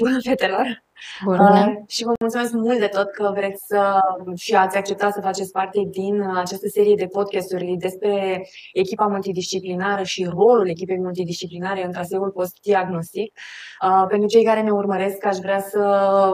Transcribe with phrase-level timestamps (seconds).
[0.00, 0.84] Bună, fetelor!
[1.24, 1.66] Bună!
[1.66, 4.00] Uh, și vă mulțumesc mult de tot că vreți să
[4.36, 8.42] și ați acceptat să faceți parte din această serie de podcasturi despre
[8.72, 13.32] echipa multidisciplinară și rolul echipei multidisciplinare în traseul post-diagnostic.
[13.84, 15.78] Uh, pentru cei care ne urmăresc, aș vrea să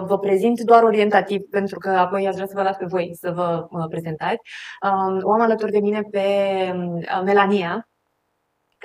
[0.06, 3.30] vă prezint doar orientativ, pentru că apoi aș vrea să vă las pe voi să
[3.34, 4.40] vă uh, prezentați.
[4.82, 6.26] Uh, o am alături de mine pe
[6.74, 7.88] uh, Melania,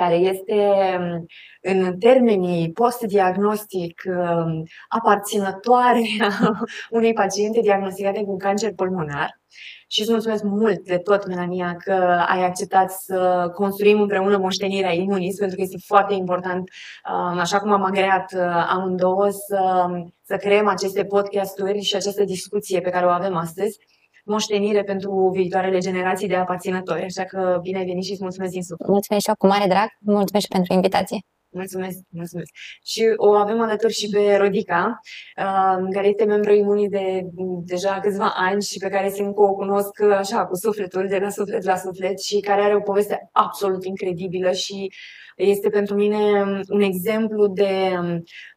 [0.01, 0.69] care este
[0.99, 1.25] um,
[1.61, 6.01] în termenii post-diagnostic um, aparținătoare
[6.97, 9.39] unei paciente diagnosticate cu cancer pulmonar.
[9.87, 11.93] Și îți mulțumesc mult de tot, Melania, că
[12.27, 16.69] ai acceptat să construim împreună moștenirea imunis, pentru că este foarte important,
[17.09, 19.87] um, așa cum am agreat uh, amândouă, să,
[20.23, 23.77] să creăm aceste podcasturi și această discuție pe care o avem astăzi
[24.25, 27.03] moștenire pentru viitoarele generații de aparținători.
[27.03, 28.89] Așa că bine ai venit și îți mulțumesc din suflet.
[28.89, 29.87] Mulțumesc și eu cu mare drag.
[29.99, 31.19] Mulțumesc și pentru invitație.
[31.53, 32.49] Mulțumesc, mulțumesc.
[32.83, 34.99] Și o avem alături și pe Rodica,
[35.37, 37.21] uh, care este membru imunii de
[37.65, 41.29] deja câțiva ani și pe care simt că o cunosc așa cu sufletul, de la
[41.29, 44.91] suflet la suflet și care are o poveste absolut incredibilă și
[45.35, 47.91] este pentru mine un exemplu de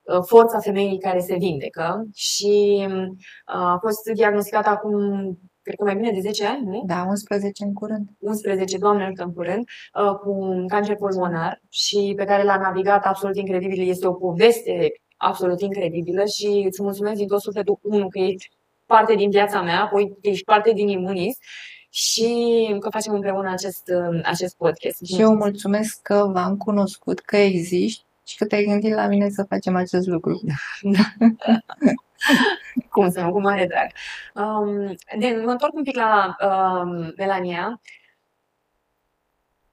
[0.02, 3.06] uh, forța femeii care se vindecă și uh,
[3.44, 4.92] a fost diagnosticată acum
[5.64, 6.82] cred că mai bine de 10 ani, nu?
[6.86, 8.08] Da, 11 în curând.
[8.18, 13.36] 11, doamne în curând, uh, cu un cancer pulmonar și pe care l-a navigat absolut
[13.36, 13.88] incredibil.
[13.88, 18.50] Este o poveste absolut incredibilă și îți mulțumesc din tot sufletul, unul, că ești
[18.86, 21.36] parte din viața mea, apoi ești parte din Imunis
[21.90, 22.30] și
[22.80, 25.04] că facem împreună acest, uh, acest podcast.
[25.04, 29.44] Și eu mulțumesc că v-am cunoscut, că existi și că te-ai gândit la mine să
[29.48, 30.40] facem acest lucru.
[32.90, 33.90] Cum să nu, cu mare drag.
[34.46, 37.80] Um, de, mă întorc un pic la um, Melania.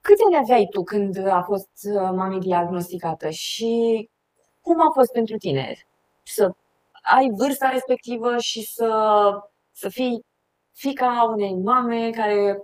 [0.01, 4.09] Câte ani aveai tu când a fost uh, mami diagnosticată și
[4.61, 5.75] cum a fost pentru tine
[6.23, 6.51] să
[7.01, 9.31] ai vârsta respectivă și să,
[9.71, 10.25] să fii
[10.71, 12.57] fica unei mame care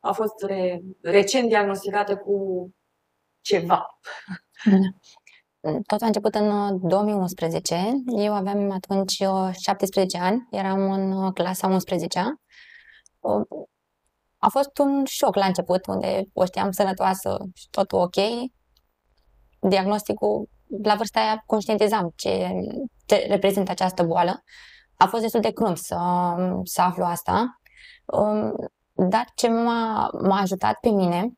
[0.00, 2.68] a fost re, recent diagnosticată cu
[3.40, 3.98] ceva?
[5.86, 7.74] Tot a început în 2011.
[8.06, 9.22] Uh, Eu aveam atunci
[9.60, 12.18] 17 uh, ani, eram în uh, clasa 11
[14.38, 18.16] A fost un șoc la început, unde o știam sănătoasă și totul ok.
[19.60, 20.48] Diagnosticul,
[20.82, 22.48] la vârsta aia, conștientizam ce,
[23.06, 24.42] ce reprezintă această boală.
[24.96, 25.96] A fost destul de crunt să,
[26.64, 27.60] să aflu asta.
[28.04, 28.54] Um,
[29.08, 31.32] dar ce m-a, m-a ajutat pe mine,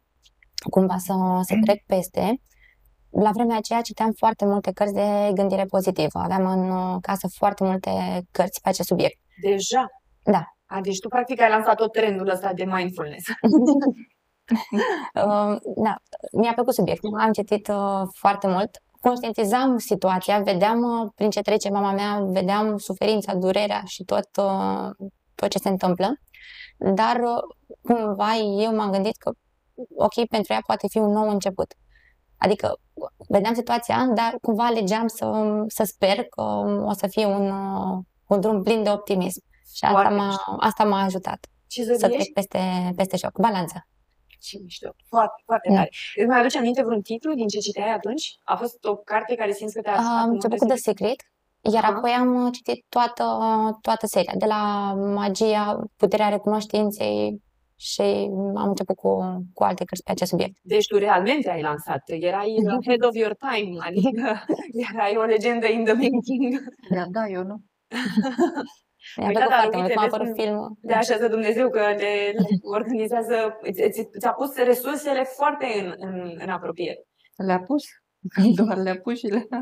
[0.71, 1.13] cumva să,
[1.43, 2.41] să trec peste,
[3.23, 6.19] la vremea aceea citeam foarte multe cărți de gândire pozitivă.
[6.19, 7.91] Aveam în uh, casă foarte multe
[8.31, 9.19] cărți pe acest subiect.
[9.43, 9.87] Deja?
[10.23, 10.43] Da.
[10.67, 13.25] A, deci tu practic ai lansat tot trendul ăsta de mindfulness.
[15.15, 15.95] uh, da,
[16.33, 17.21] mi-a plăcut subiectul.
[17.21, 18.71] Am citit uh, foarte mult.
[19.01, 25.09] Conștientizam situația, vedeam uh, prin ce trece mama mea, vedeam suferința, durerea și tot, uh,
[25.35, 26.15] tot ce se întâmplă.
[26.79, 27.43] Dar uh,
[27.83, 29.31] cumva eu m-am gândit că
[29.97, 31.75] ok, pentru ea poate fi un nou început.
[32.45, 32.79] Adică
[33.29, 35.27] vedeam situația, dar cumva alegeam să,
[35.67, 36.43] să sper că
[36.91, 37.51] o să fie un,
[38.27, 39.43] un drum plin de optimism.
[39.75, 43.39] Și asta m-a, asta m-a ajutat Ce să trec peste, peste șoc.
[43.39, 43.87] Balanța.
[44.41, 44.95] Ce mișto.
[45.09, 45.75] Foarte, foarte mm.
[45.75, 45.89] tare.
[46.15, 48.39] Îți mai aduce aminte vreun titlu din ce citeai atunci?
[48.43, 51.21] A fost o carte care simți că te-a Am început cu The Secret,
[51.73, 51.93] iar Aha.
[51.97, 53.25] apoi am citit toată,
[53.81, 57.43] toată seria, de la magia, puterea recunoștinței,
[57.77, 59.19] și am început cu,
[59.53, 60.57] cu alte cărți pe acest subiect.
[60.63, 62.55] Deci tu realmente ai lansat, erai
[62.87, 64.45] head of your time, adică
[64.91, 66.75] erai o legendă in the making.
[66.91, 67.57] Da, da, eu nu.
[69.17, 70.77] Mi-a plăcut foarte mult, m-a apărut filmul.
[70.81, 73.59] De așa să Dumnezeu că le organizează,
[74.19, 77.07] ți-a pus resursele foarte în, în, în apropiere.
[77.37, 77.85] Le-a pus?
[78.57, 79.61] Doar le-a pus și le-a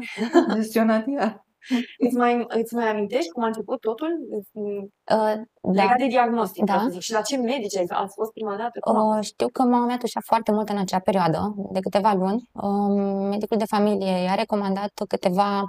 [0.54, 1.46] gestionat ea.
[2.06, 4.08] Îți mai, îți mai amintești cum a început totul?
[4.52, 5.34] Uh,
[5.72, 6.86] legat de diagnostic, da.
[6.90, 7.00] zic.
[7.00, 8.90] Și la ce medici ai ați fost prima dată?
[8.92, 12.50] Uh, știu că mama mea tușea foarte mult în acea perioadă, de câteva luni.
[12.53, 15.62] Uh, medicul de familie i-a recomandat câteva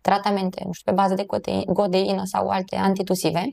[0.00, 1.26] tratamente, nu știu, pe bază de
[1.66, 3.44] godeină sau alte antitusive,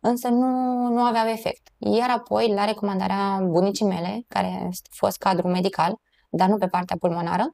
[0.00, 0.48] însă nu,
[0.88, 1.68] nu aveau efect.
[1.78, 5.94] Iar apoi, la recomandarea bunicii mele, care a fost cadru medical,
[6.30, 7.44] dar nu pe partea pulmonară,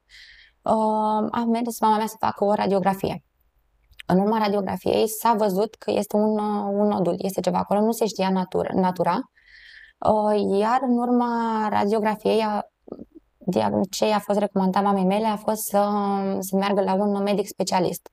[0.62, 3.25] uh, a mers mama mea să facă o radiografie.
[4.06, 7.92] În urma radiografiei s-a văzut că este un, uh, un nodul, este ceva acolo, nu
[7.92, 9.20] se știa natura, natura
[9.98, 12.44] uh, iar în urma radiografiei
[13.90, 15.88] ce a fost recomandat mamei mele a fost să,
[16.38, 18.10] să meargă la un medic specialist.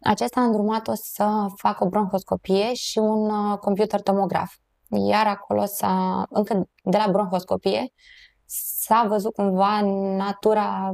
[0.00, 4.54] Acesta a îndrumat-o să facă o bronhoscopie și un uh, computer tomograf.
[5.08, 7.92] Iar acolo s-a, încă de la bronhoscopie,
[8.46, 9.80] s-a văzut cumva
[10.16, 10.92] natura,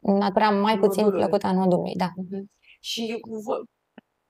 [0.00, 1.92] natura mai puțin plăcută a nodului.
[1.96, 2.08] Da.
[2.08, 2.42] Uh-huh.
[2.84, 3.20] Și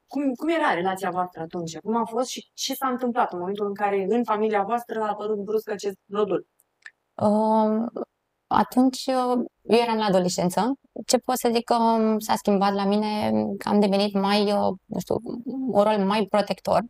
[0.07, 1.79] cum, cum era relația voastră atunci?
[1.79, 5.09] Cum a fost și ce s-a întâmplat în momentul în care în familia voastră a
[5.09, 6.47] apărut brusc acest nodul?
[7.15, 8.03] Uh,
[8.47, 10.73] atunci eu eram la adolescență.
[11.07, 14.73] Ce pot să zic că um, s-a schimbat la mine, că am devenit mai, uh,
[14.85, 16.81] nu știu, un rol mai protector,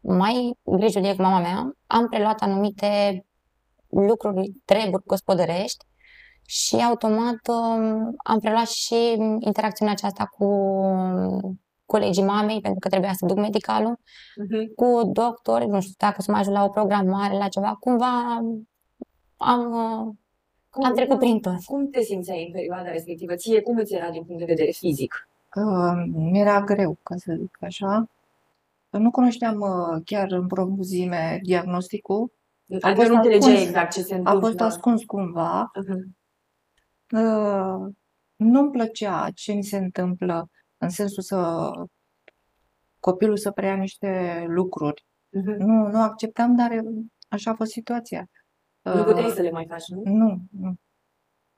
[0.00, 1.72] mai grijulie cu mama mea.
[1.86, 3.24] Am preluat anumite
[3.88, 5.84] lucruri, treburi gospodărești
[6.46, 8.94] și automat um, am preluat și
[9.38, 10.46] interacțiunea aceasta cu
[11.86, 14.74] colegii mamei, pentru că trebuia să duc medicalul, Uh-huh.
[14.76, 18.34] cu doctori, nu știu dacă să mă ajut la o programare, la ceva, cumva
[19.36, 20.14] am, uh,
[20.70, 21.64] Cum, am trecut prin tot.
[21.64, 23.34] Cum te simțeai în perioada respectivă?
[23.34, 25.28] Ție cum îți era din punct de vedere fizic?
[25.54, 28.08] Uh, mi-era greu, ca să zic așa.
[28.90, 32.32] Nu cunoșteam uh, chiar în profunzime diagnosticul.
[32.70, 33.68] Adică fost nu înțelegeai ascuns.
[33.68, 34.40] exact ce se A întâmplă.
[34.46, 35.70] fost ascuns cumva.
[35.80, 36.02] Uh-huh.
[37.18, 37.92] Uh,
[38.36, 41.70] nu-mi plăcea ce mi se întâmplă în sensul să
[43.00, 45.04] copilul să preia niște lucruri.
[45.06, 45.56] Uh-huh.
[45.58, 46.70] Nu, nu acceptam, dar
[47.28, 48.28] așa a fost situația.
[48.82, 50.02] Nu puteai Uh, să le mai faci, nu?
[50.04, 50.74] nu, nu.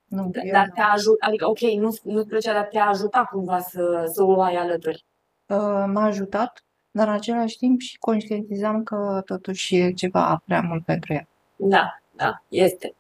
[0.04, 3.58] Nu, Da- eu Dar te-a ajutat, adică ok, nu, nu-ți plăcea, dar te-a ajutat cumva
[3.60, 5.04] să, să o ai alături.
[5.46, 10.84] Uh, m-a ajutat, dar în același timp și conștientizam că totuși e ceva prea mult
[10.84, 11.28] pentru ea.
[11.56, 12.94] Da, da, este.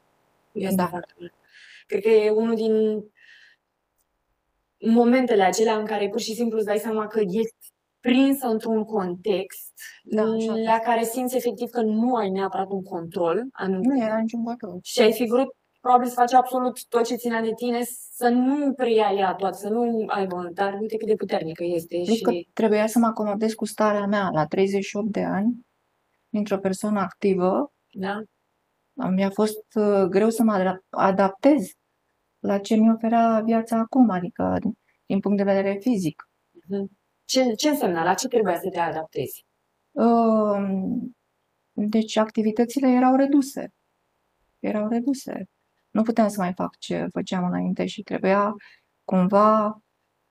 [0.52, 0.86] Este Da.
[0.86, 1.32] foarte mult.
[1.86, 2.72] Cred că e unul din
[4.92, 9.72] momentele acelea în care pur și simplu îți dai seama că ești prinsă într-un context
[10.04, 10.82] Da, așa a la fost.
[10.84, 14.78] care simți efectiv că nu ai neapărat un control anum- Nu era niciun control.
[14.82, 17.80] și ai fi vrut probabil să faci absolut tot ce ținea de tine,
[18.12, 22.30] să nu preia ea toată, să nu aibă, dar uite cât de puternică este Adică
[22.32, 25.66] și trebuia să mă acomodez cu starea mea la 38 de ani,
[26.28, 27.72] dintr-o persoană activă.
[27.92, 28.22] da?
[28.96, 31.70] Mi-a fost uh, greu să mă adap- adaptez
[32.38, 36.28] la ce mi oferea viața acum, adică din, din punct de vedere fizic.
[36.68, 36.90] Mhm.
[37.24, 38.04] Ce, ce însemna?
[38.04, 39.44] La ce trebuia să te adaptezi?
[39.90, 40.58] Uh,
[41.72, 43.68] Deci activitățile erau reduse.
[44.58, 45.44] Erau reduse.
[45.90, 48.54] Nu puteam să mai fac ce făceam înainte și trebuia
[49.04, 49.78] cumva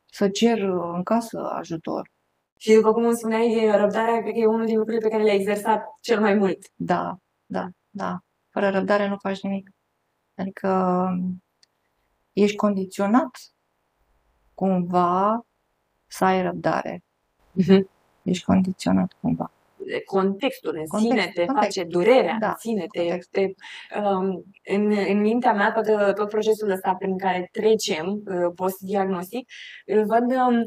[0.05, 2.11] să cer uh, în casă ajutor.
[2.57, 5.35] Și după cum îmi spuneai, răbdarea cred că e unul din lucrurile pe care le-ai
[5.35, 6.57] exersat cel mai mult.
[6.75, 8.19] Da, da, da.
[8.55, 9.69] Fără răbdare nu faci nimic.
[10.35, 11.07] Adică
[12.33, 13.37] ești condiționat
[14.53, 15.45] cumva
[16.07, 17.03] să ai răbdare.
[18.21, 19.51] Ești condiționat cumva.
[20.05, 21.75] Contextul în Context, sine te context.
[21.75, 23.29] face, durerea Da, în sine te, context.
[23.31, 23.53] te
[23.99, 29.49] um, în, în mintea mea, tot, tot procesul ăsta prin care trecem uh, post-diagnostic,
[29.85, 30.65] îl văd um,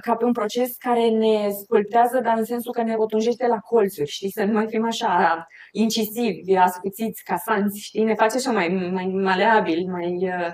[0.00, 4.10] ca pe un proces care ne spultează, dar în sensul că ne rotunjește la colțuri,
[4.10, 9.06] știi, să nu mai fim așa incisivi, ascuțiți, casanți, știi, ne face așa mai, mai
[9.06, 10.12] maleabil, mai...
[10.22, 10.52] Uh,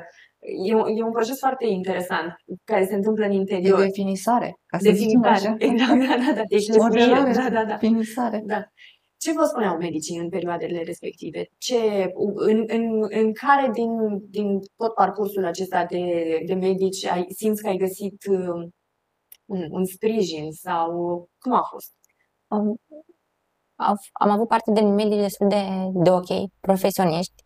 [0.66, 2.34] e, un- e un proces foarte interesant
[2.64, 3.78] care se întâmplă în E interior.
[3.80, 5.34] definisare, ca să zicem Definitare.
[5.34, 5.56] așa.
[5.70, 6.42] Exact, da, da, da.
[6.48, 7.64] Deci Modelare, da, da, da.
[7.64, 8.42] definisare.
[8.46, 8.64] Da.
[9.18, 11.48] Ce vă spuneau medicii în perioadele respective?
[11.58, 11.76] Ce,
[12.34, 13.90] în, în, în care din,
[14.30, 16.02] din tot parcursul acesta de,
[16.46, 18.68] de medici ai, simți că ai găsit um,
[19.44, 20.88] un, un sprijin sau
[21.38, 21.92] cum a fost?
[22.46, 22.74] Am,
[23.74, 27.44] am, am avut parte de medii destul de, de ok, profesioniști,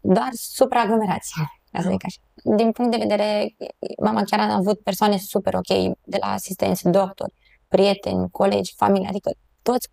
[0.00, 1.32] doar supraaglomerați,
[1.72, 2.20] ca să zic așa.
[2.56, 3.56] Din punct de vedere,
[4.02, 7.32] mama chiar a avut persoane super ok, de la asistenți, doctori,
[7.68, 9.30] prieteni, colegi, familie, adică
[9.62, 9.88] toți,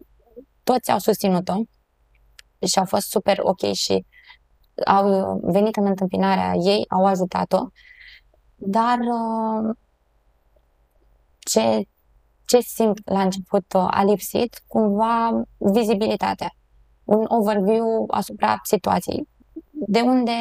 [0.63, 1.53] toți au susținut-o
[2.67, 4.06] și au fost super ok și
[4.86, 7.67] au venit în întâmpinarea ei, au ajutat-o,
[8.56, 9.75] dar uh,
[11.43, 11.88] ce,
[12.45, 16.50] ce simt la început uh, a lipsit, cumva vizibilitatea,
[17.03, 19.27] un overview asupra situației,
[19.71, 20.31] de unde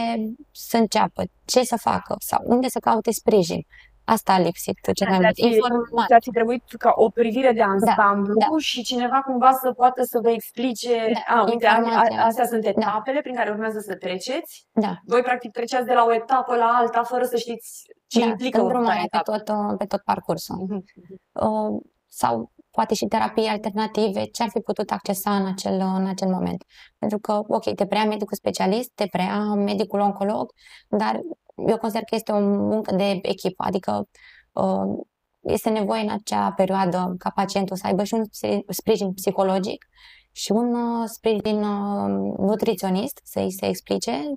[0.53, 2.17] să înceapă, ce să facă?
[2.19, 3.67] Sau unde să caute sprijin.
[4.05, 5.35] Asta a lipsit cel mai Ți-ar mult.
[5.35, 6.07] fi- Informare.
[6.07, 8.47] Ți-ar fi trebuit ca o privire de ansamblu da.
[8.59, 12.25] și cineva cumva să poată să vă explice, Da, a, uite, a, a, informația.
[12.25, 14.67] astea sunt etapele prin care urmează să treceți.
[14.73, 18.27] Da, Voi practic treceați de la o etapă la alta fără să știți ce da,
[18.27, 19.53] implică îndrumarea următoarea pe etapă.
[19.53, 20.57] tot, uh, pe tot parcursul.
[20.69, 20.85] Mhm.
[21.33, 26.29] Uh, sau poate și terapii alternative, ce ar fi putut accesa în acel, în acel
[26.29, 26.65] moment.
[26.99, 30.53] Pentru că, ok, te preia medicul specialist, te preia medicul oncolog,
[30.89, 31.21] dar
[31.55, 34.09] eu consider că este o muncă de echipă, adică
[34.53, 35.05] uh,
[35.41, 39.87] este nevoie în acea perioadă ca pacientul să aibă și un spri- sprijin psihologic
[40.33, 44.33] și un uh, sprijin uh, nutriționist, să-i se explice,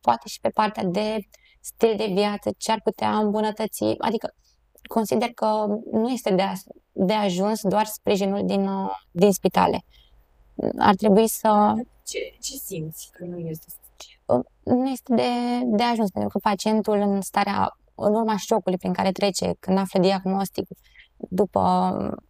[0.00, 1.18] poate și pe partea de
[1.60, 4.34] stil de viață, ce ar putea îmbunătăți, adică
[4.88, 6.52] consider că nu este de, a,
[6.92, 9.84] de ajuns doar sprijinul din, uh, din spitale.
[10.78, 11.74] Ar trebui să
[12.04, 13.79] Ce, ce simți că nu este suficient?
[14.64, 15.28] Nu este de,
[15.64, 20.00] de ajuns, pentru că pacientul în starea, în urma șocului prin care trece, când află
[20.00, 20.68] diagnostic,
[21.16, 21.60] după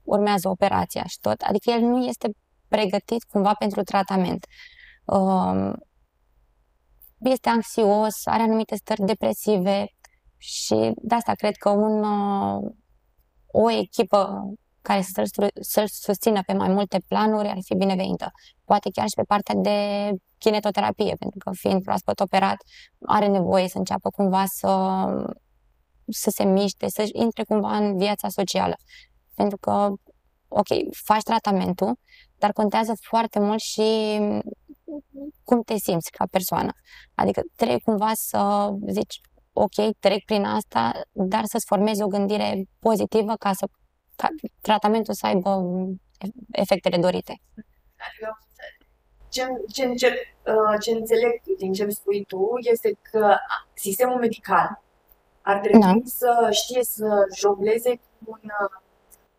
[0.02, 1.40] urmează operația și tot.
[1.40, 2.30] Adică el nu este
[2.69, 4.47] pregătit cumva pentru tratament.
[5.04, 5.75] Um,
[7.19, 9.87] este anxios, are anumite stări depresive
[10.37, 12.71] și de asta cred că un, uh,
[13.47, 14.42] o echipă
[14.83, 18.31] care să-l, să susțină pe mai multe planuri ar fi binevenită.
[18.65, 22.57] Poate chiar și pe partea de kinetoterapie, pentru că fiind proaspăt operat,
[23.07, 25.05] are nevoie să înceapă cumva să,
[26.09, 28.75] să se miște, să intre cumva în viața socială.
[29.35, 29.89] Pentru că,
[30.49, 30.67] ok,
[31.05, 31.99] faci tratamentul,
[32.39, 34.19] dar contează foarte mult și
[35.45, 36.73] cum te simți ca persoană.
[37.15, 39.21] Adică trebuie cumva să zici,
[39.53, 43.80] ok, trec prin asta, dar să-ți formezi o gândire pozitivă ca să ca
[44.61, 45.65] tratamentul să aibă
[46.50, 47.41] efectele dorite.
[48.09, 48.39] Adică
[49.29, 50.12] ce, ce, încep,
[50.47, 53.37] uh, ce înțeleg din ce spui tu este că
[53.75, 54.83] sistemul medical
[55.43, 55.95] ar trebui da.
[56.05, 58.83] să știe să jongleze cu un uh,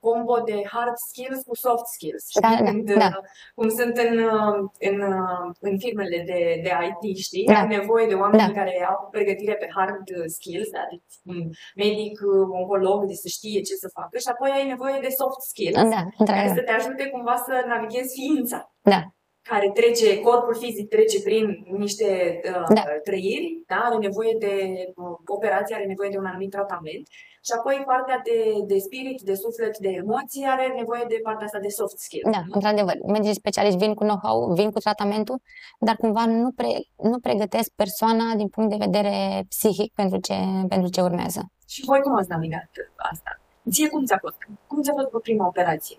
[0.04, 2.24] combo de hard skills cu soft skills.
[2.30, 2.42] Știi?
[2.42, 3.10] Da, Când, da.
[3.18, 3.24] Uh,
[3.56, 4.58] cum sunt în, uh,
[4.90, 7.46] în, uh, în firmele de, de IT, știi?
[7.46, 7.60] Da.
[7.60, 8.60] Ai nevoie de oameni da.
[8.60, 10.06] care au pregătire pe hard
[10.38, 10.84] skills, da?
[10.90, 11.40] deci un
[11.76, 12.16] medic,
[12.60, 16.04] oncolog, de să știe ce să facă și apoi ai nevoie de soft skills, da,
[16.26, 18.60] care să te ajute cumva să navighezi ființa.
[18.82, 19.02] Da
[19.42, 22.84] care trece, corpul fizic trece prin niște uh, da.
[23.04, 23.76] trăiri, da?
[23.76, 24.54] are nevoie de
[24.96, 27.08] uh, operație, are nevoie de un anumit tratament
[27.44, 31.60] și apoi partea de, de spirit, de suflet, de emoții are nevoie de partea asta
[31.60, 32.32] de soft skill.
[32.32, 32.96] Da, într-adevăr.
[33.06, 35.42] Medicii specialiști vin cu know-how, vin cu tratamentul,
[35.80, 40.36] dar cumva nu, pre, nu pregătesc persoana din punct de vedere psihic pentru ce,
[40.68, 41.52] pentru ce urmează.
[41.68, 43.40] Și voi cum ați navigat asta?
[43.72, 44.38] Ție cum ți-a fost?
[44.68, 45.98] Cum ți-a fost cu prima operație?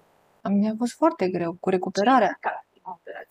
[0.50, 2.36] Mi-a fost foarte greu cu recuperarea.
[2.40, 2.66] Care?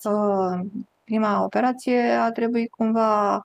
[0.10, 0.89] Operație?
[1.12, 3.41] Prima operație a trebuit cumva,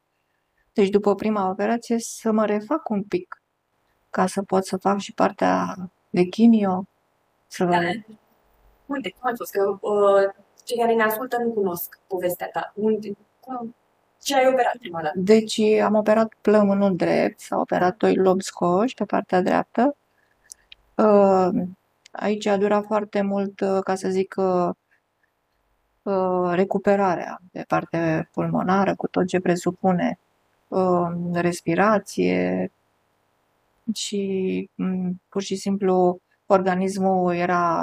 [0.72, 3.42] deci după prima operație, să mă refac un pic
[4.10, 5.74] ca să pot să fac și partea
[6.10, 6.86] de chimio.
[7.46, 7.64] Să...
[7.64, 7.78] Da.
[8.86, 9.52] Uite, cum a fost?
[9.52, 10.34] Că uh,
[10.64, 12.72] cei care ne ascultă nu cunosc povestea ta.
[12.74, 13.74] Unde, cum,
[14.22, 15.18] ce ai operat prima dată?
[15.18, 19.96] Deci am operat plămânul drept, s-a operat doi lobi scoși pe partea dreaptă.
[20.94, 21.48] Uh,
[22.12, 24.74] aici a durat foarte mult, uh, ca să zic, uh, Uh,
[26.50, 30.18] recuperarea de parte pulmonară cu tot ce presupune
[30.68, 32.72] uh, respirație
[33.94, 37.82] și mm, pur și simplu organismul era,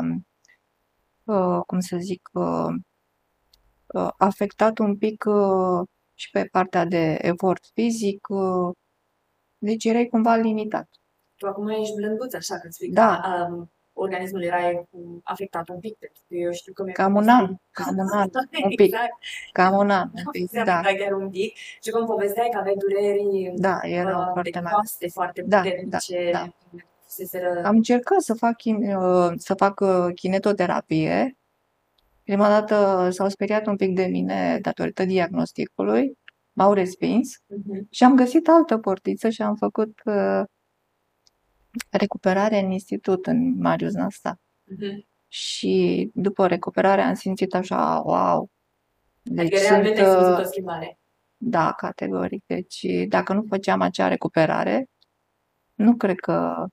[1.23, 2.29] uh, cum să zic,
[4.17, 5.25] afectat un pic
[6.13, 8.27] și pe partea de efort fizic,
[9.57, 10.89] deci erai cumva limitat.
[11.35, 13.21] Tu acum ești blânduț, așa că spui da.
[13.49, 14.85] Um, organismul era
[15.23, 18.29] afectat un pic, pentru că eu știu că Cam un an, cam un an,
[18.63, 19.11] un pic, exact.
[19.51, 20.81] cam un an, un pic, da.
[20.81, 21.55] chiar un pic.
[21.81, 24.73] Și cum povesteai că aveai dureri da, erau uh, foarte mari.
[24.73, 26.29] Coaste, foarte da, puternice.
[26.31, 26.51] Da, da.
[27.63, 31.37] Am încercat să fac, uh, să fac uh, kinetoterapie.
[32.23, 36.17] Prima dată s-au speriat un pic de mine datorită diagnosticului,
[36.53, 37.89] m-au respins uh-huh.
[37.89, 40.43] și am găsit altă portiță și am făcut uh,
[41.89, 44.39] recuperare în institut, în Marius Nasta.
[44.39, 45.05] Uh-huh.
[45.27, 48.49] Și după recuperare am simțit așa, wow!
[49.21, 50.99] Deci adică realmente sunt, ai simțit o schimbare.
[51.37, 52.43] Da, categoric.
[52.45, 54.89] Deci dacă nu făceam acea recuperare,
[55.73, 56.65] nu cred că,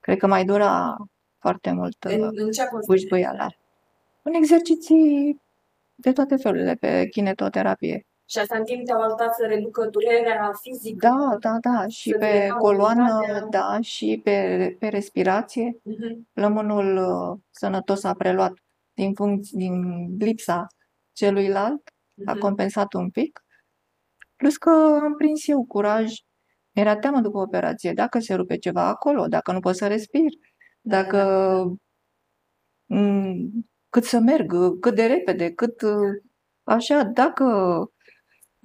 [0.00, 0.96] cred că mai dura
[1.38, 3.46] foarte mult în, în ce bușbăiala.
[4.22, 5.40] În exerciții
[5.94, 8.05] de toate felurile, pe kinetoterapie.
[8.28, 11.06] Și asta în timp te-au ajutat să reducă durerea fizică.
[11.08, 11.86] Da, da, da.
[11.86, 15.72] Și pe coloană, da, și pe, pe respirație.
[15.72, 16.16] Uh-huh.
[16.32, 18.52] Plămânul uh, sănătos a preluat
[18.92, 20.66] din, funcție, din lipsa
[21.12, 22.24] celuilalt, uh-huh.
[22.24, 22.40] a mhm.
[22.40, 23.44] compensat un pic.
[24.36, 24.70] Plus că
[25.02, 26.12] am prins eu curaj.
[26.72, 30.30] Mi-era teamă după operație, dacă se rupe ceva acolo, dacă nu pot să respir,
[30.80, 31.18] dacă
[31.64, 36.22] m- mm, cât să merg, cât de repede, cât uh,
[36.64, 37.44] așa, dacă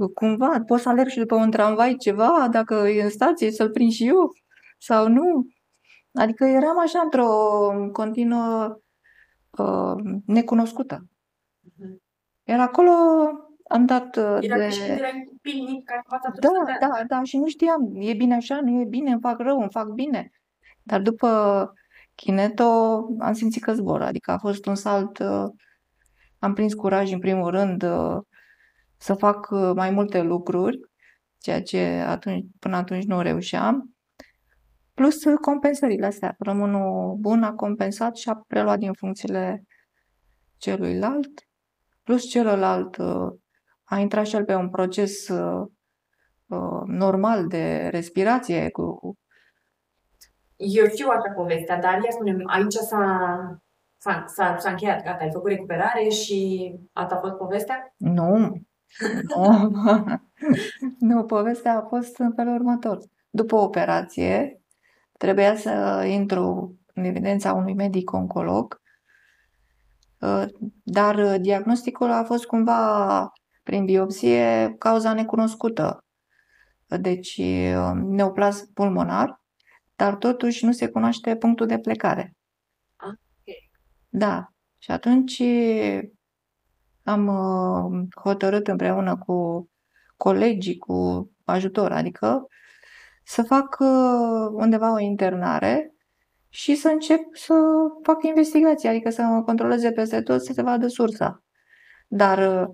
[0.07, 3.91] cumva pot să alerg și după un tramvai ceva, dacă e în stație, să-l prind
[3.91, 4.31] și eu
[4.77, 5.47] sau nu.
[6.13, 7.29] Adică eram așa într-o
[7.91, 8.79] continuă
[9.57, 11.05] uh, necunoscută.
[11.77, 12.01] Mhm.
[12.43, 12.91] Iar acolo
[13.67, 14.69] am dat uh, Era de...
[14.69, 14.81] și
[15.41, 16.01] pilnic care
[16.39, 16.49] Da,
[16.87, 19.71] da, da, și nu știam, e bine așa, nu e bine, îmi fac rău, îmi
[19.71, 20.31] fac bine.
[20.83, 21.73] Dar după
[22.15, 22.63] Kineto
[23.19, 25.45] am simțit că zbor, adică a fost un salt, uh,
[26.39, 28.17] am prins curaj în primul rând, uh,
[29.01, 30.79] să fac uh, mai multe lucruri,
[31.37, 33.95] ceea ce atunci, până atunci nu reușeam.
[34.93, 36.35] Plus uh, compensările astea.
[36.39, 39.63] Rămânul bun a compensat și a preluat din funcțiile
[40.57, 41.47] celuilalt.
[42.03, 43.27] Plus celălalt uh,
[43.83, 45.29] a intrat și el pe un proces
[46.85, 49.17] normal de respirație cu
[50.55, 53.61] Eu știu așa povestea, dar ia spune aici s-a,
[53.97, 57.93] s-a, s-a, s-a încheiat, gata, ai făcut recuperare și asta a fost povestea?
[57.97, 58.61] Nu,
[59.35, 59.71] nu,
[60.99, 62.99] nu, povestea a fost în felul următor.
[63.29, 64.61] După operație,
[65.17, 68.81] trebuia să intru în evidența unui medic oncolog,
[70.19, 70.45] uh,
[70.83, 73.31] dar diagnosticul a fost cumva
[73.63, 76.05] prin biopsie cauza necunoscută.
[76.99, 79.41] Deci uh, neoplas pulmonar,
[79.95, 82.35] dar totuși nu se cunoaște punctul de plecare.
[82.95, 83.13] Ah,
[84.09, 84.45] Da.
[84.77, 85.43] Și atunci
[87.03, 89.69] am uh, hotărât împreună cu
[90.17, 92.47] colegii, cu ajutor, adică
[93.23, 95.93] să fac uh, undeva o internare
[96.49, 97.53] și să încep să
[98.03, 101.43] fac investigații, adică să mă controleze peste tot, să se vadă sursa.
[102.07, 102.69] Dar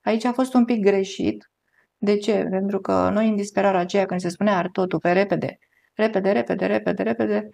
[0.00, 1.50] aici a fost un pic greșit,
[1.98, 2.46] de ce?
[2.50, 5.58] Pentru că noi în disperarea aceea când se spunea ar totul pe repede,
[5.94, 7.48] repede, repede, repede, repede,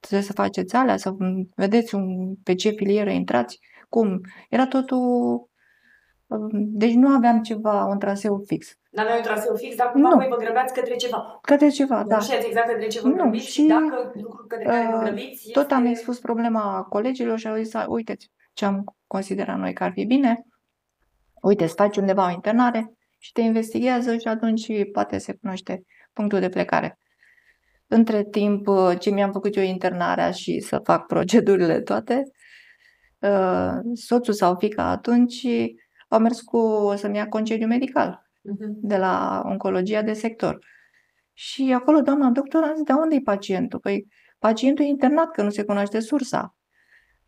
[0.00, 1.14] trebuie să faceți alea, să
[1.54, 3.58] vedeți un, pe ce filieră intrați,
[3.96, 4.20] cum.
[4.48, 5.48] Era totul...
[6.52, 8.78] Deci nu aveam ceva, un traseu fix.
[8.90, 10.16] Nu aveam un traseu fix, dar cumva Nu.
[10.16, 11.38] voi vă grăbeați către ceva.
[11.42, 12.16] Către ceva, da.
[12.16, 14.96] Nu știați exact către ce vă Nu, grăbiți și, și, dacă lucrul către care vă
[14.96, 18.16] uh, grăbiți Tot am este- expus problema colegilor și au zis, uite
[18.52, 20.46] ce am considerat noi că ar fi bine,
[21.42, 26.40] uite, îți faci undeva o internare și te investighează și atunci poate se cunoaște punctul
[26.40, 26.98] de plecare.
[27.86, 32.35] Între timp uh, ce mi-am făcut eu internarea și să fac procedurile toate, uh,
[33.94, 35.46] soțul sau fica atunci
[36.08, 38.74] au mers cu să-mi ia concediu medical Mhm.
[38.80, 40.58] de la oncologia de sector.
[41.32, 43.78] Și acolo doamna doctor a zis, de unde e pacientul?
[43.78, 44.06] Păi
[44.38, 46.56] pacientul e internat, că nu se cunoaște sursa.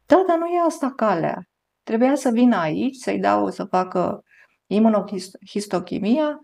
[0.07, 1.43] Da, dar nu e asta calea.
[1.83, 4.23] Trebuia să vină aici, să-i dau să facă
[4.67, 6.41] imunohistochimia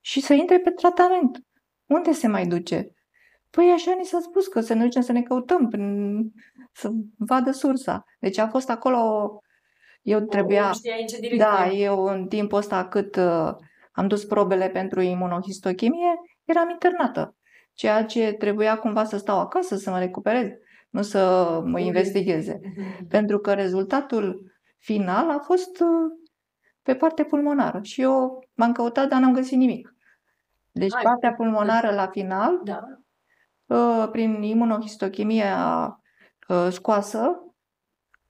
[0.00, 1.38] și să intre pe tratament.
[1.86, 2.86] Unde se mai duce?
[3.50, 6.16] Păi așa ni s-a spus că să ne ducem să ne căutăm, prin,
[6.76, 8.04] să vadă sursa.
[8.18, 9.00] Deci a fost acolo,
[10.02, 10.66] eu trebuia...
[10.66, 11.46] Nu știai în ce direcție.
[11.46, 13.50] Da, eu în timpul ăsta cât uh,
[13.92, 17.34] am dus probele pentru imunohistochimie, eram internată.
[17.74, 20.48] Ceea ce trebuia cumva să stau acasă, să mă recuperez,
[20.90, 21.86] nu să mă Mhm.
[21.86, 22.60] investigheze.
[22.62, 23.06] Mhm.
[23.16, 26.12] Pentru că rezultatul final a fost uh,
[26.82, 29.94] pe partea pulmonară și eu m-am căutat, dar n-am găsit nimic.
[30.72, 32.82] Deci Ai, partea pulmonară la final, Da.
[33.66, 35.56] uh, prin imunohistochimia
[36.48, 37.40] uh, scoasă,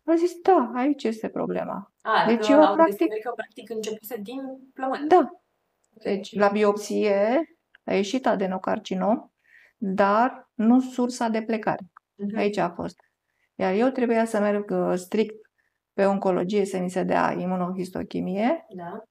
[0.05, 1.92] a zis, da, aici este problema.
[2.02, 4.42] A, Deci adică eu, au practic- descoperit că practic începuse din
[4.74, 5.09] plămân.
[5.09, 5.31] Da,
[5.90, 7.40] Deci, la biopsie
[7.85, 9.31] a ieșit adenocarcinom,
[9.76, 11.90] dar nu sursa de plecare.
[12.14, 12.37] Mhm.
[12.37, 13.00] Aici a fost.
[13.55, 15.35] Iar eu trebuia să merg uh, strict
[15.92, 19.02] pe oncologie să mi se dea imunohistochimie Da.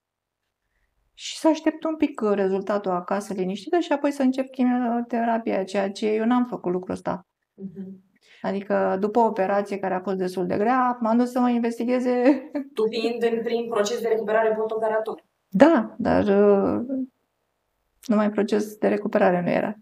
[1.13, 5.91] și să aștept un pic uh, rezultatul acasă liniștită și apoi să încep chimioterapia, ceea
[5.91, 7.26] ce eu n-am făcut lucrul ăsta.
[7.54, 8.04] Mhm.
[8.41, 12.50] Adică după o operație care a fost destul de grea, m-am dus să mă investigheze.
[12.74, 15.24] Tu fiind în prin proces de recuperare post-operator.
[15.48, 16.82] Da, dar uh,
[18.06, 19.76] numai proces de recuperare nu era.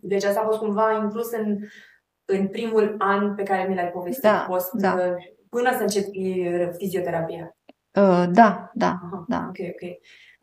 [0.00, 1.58] Deci asta a fost cumva inclus în,
[2.24, 4.94] în primul an pe care mi l-ai povestit Da, post, da.
[4.94, 5.14] uh,
[5.48, 7.56] până să începi uh, fizioterapia.
[7.94, 9.46] Uh, da, da, Aha, da.
[9.48, 9.98] Ok, ok.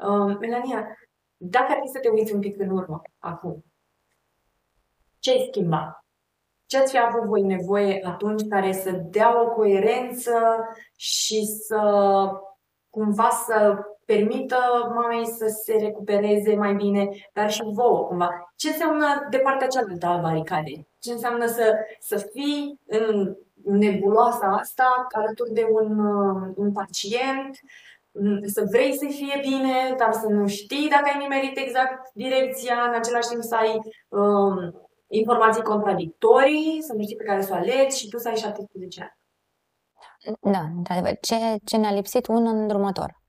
[0.09, 0.97] Um, Melania,
[1.37, 3.65] dacă ar fi să te uiți un pic în urmă, acum,
[5.19, 6.05] ce ai schimba?
[6.67, 10.31] Ce ați fi avut voi nevoie atunci care să dea o coerență
[10.95, 11.81] și să
[12.89, 14.57] cumva să permită
[14.95, 18.51] mamei să se recupereze mai bine, dar și vouă cumva.
[18.55, 20.87] Ce înseamnă de partea cealaltă a baricadei?
[20.99, 27.59] Ce înseamnă să, să fii în nebuloasa asta alături de un, uh, un pacient,
[28.11, 32.75] mm, să vrei să fie bine, dar să nu știi dacă ai nimerit exact direcția,
[32.87, 37.55] în același timp să ai um, informații contradictorii, să nu știi pe care să o
[37.55, 39.15] alegi și tu să ai 17 ani.
[40.53, 41.17] Da, într-adevăr.
[41.21, 43.21] Ce, ce ne-a lipsit un îndrumător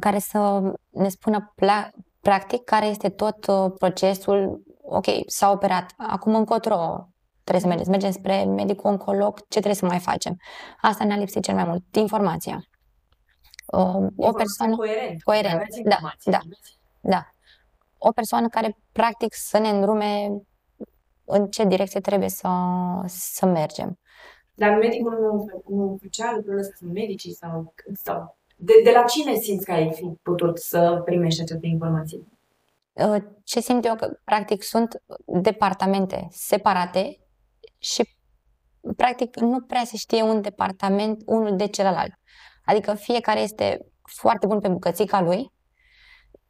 [0.00, 6.34] care să ne spună pla- practic care este tot uh, procesul, ok, s-a operat, acum
[6.34, 7.08] încotro
[7.42, 10.36] trebuie să mergeți, mergem spre medicul oncolog, ce trebuie să mai facem?
[10.80, 12.60] Asta ne-a lipsit cel mai mult, informația.
[13.66, 15.22] Uh, o Informații persoană, coerent.
[15.22, 16.38] coerent, Aveți da, informații, da.
[16.38, 17.26] aveți- da,
[17.98, 20.28] o persoană care practic să ne îndrume
[21.28, 22.48] în ce direcție trebuie să,
[23.06, 23.98] să mergem.
[24.54, 29.34] Dar medicul nu, nu făcea lucrurile astea, sunt medicii sau, sau de, de la cine
[29.34, 32.28] simți că ai fi putut să primești aceste informații?
[32.92, 37.18] Uh, Ce simt eu că practic sunt departamente separate
[37.78, 38.08] și
[38.96, 42.12] practic nu prea se știe un departament unul de celălalt.
[42.64, 45.52] Adică fiecare este foarte bun pe bucățica lui,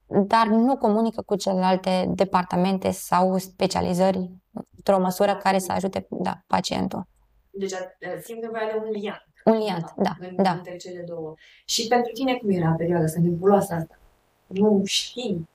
[0.06, 4.30] dar nu comunică cu celelalte departamente sau specializări.
[4.76, 7.06] Într-o măsură care să ajute da, pacientul.
[7.50, 9.26] Deci a- simt nevoia de un liant.
[9.44, 10.50] Un liant, da, în, da.
[10.50, 11.34] între cele două.
[11.64, 13.98] Și pentru tine cum era perioada asta nebuloasă asta?
[14.46, 15.48] Nu știi.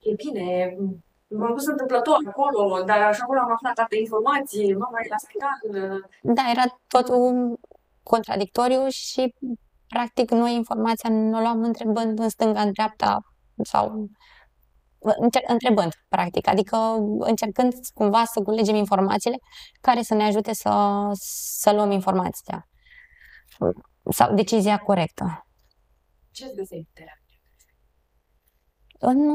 [0.00, 0.76] E bine,
[1.26, 6.02] m-am dus întâmplător acolo, dar așa acolo am aflat toate informații, mama e la spital.
[6.22, 7.58] Da, era totul
[8.02, 9.34] contradictoriu și
[9.88, 14.08] practic noi informația ne o luam întrebând în stânga, în dreapta sau
[15.04, 16.76] încer- întrebând, practic, adică
[17.18, 19.36] încercând cumva să culegem informațiile
[19.80, 22.68] care să ne ajute să, să luăm informația
[24.10, 25.46] sau decizia corectă.
[26.30, 27.40] Ce îți găseai în terapie?
[28.98, 29.30] În,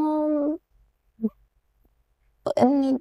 [2.55, 2.97] în,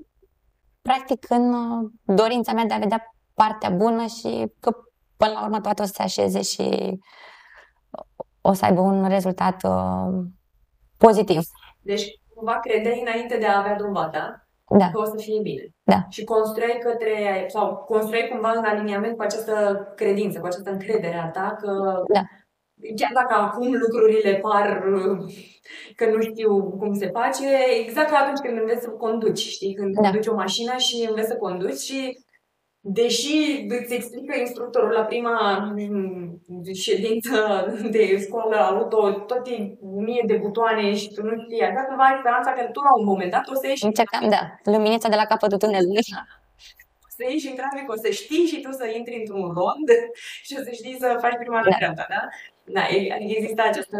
[0.82, 1.54] practic, în
[2.02, 4.70] dorința mea de a vedea partea bună și că
[5.16, 6.98] până la urmă toate o să se așeze și
[8.40, 10.24] o să aibă un rezultat uh,
[10.96, 11.40] pozitiv.
[11.80, 14.24] Deci, cumva credeai înainte de a avea dovada
[14.78, 15.64] Da, că o să fie bine.
[15.82, 15.98] Da.
[16.08, 19.54] Și construiai către, sau construiai cumva în aliniament cu această
[19.96, 22.22] credință, cu această încredere a ta că Da.
[22.96, 25.18] chiar dacă acum lucrurile par uh,
[25.96, 27.46] că nu știu cum se face,
[27.80, 29.74] exact ca atunci când înveți să conduci, știi?
[29.74, 30.00] Când Da.
[30.00, 32.18] conduci o mașină și înveți să conduci și
[32.80, 36.40] deși îți explică instructorul la prima mm,
[36.74, 37.36] ședință
[37.90, 42.50] de școală auto toate mie de butoane și tu nu știi, așa cumva ai speranța
[42.52, 45.58] că tu la un moment dat o să ieși încercam, da, luminița de la capătul
[45.58, 46.04] tunelului.
[47.06, 49.88] o să ieși în trafic, o să știi și tu să intri într-un rond
[50.46, 51.76] și o să știi să faci prima la Da.
[51.76, 52.22] dreapta, da?
[52.72, 53.98] Da, e- adică există această...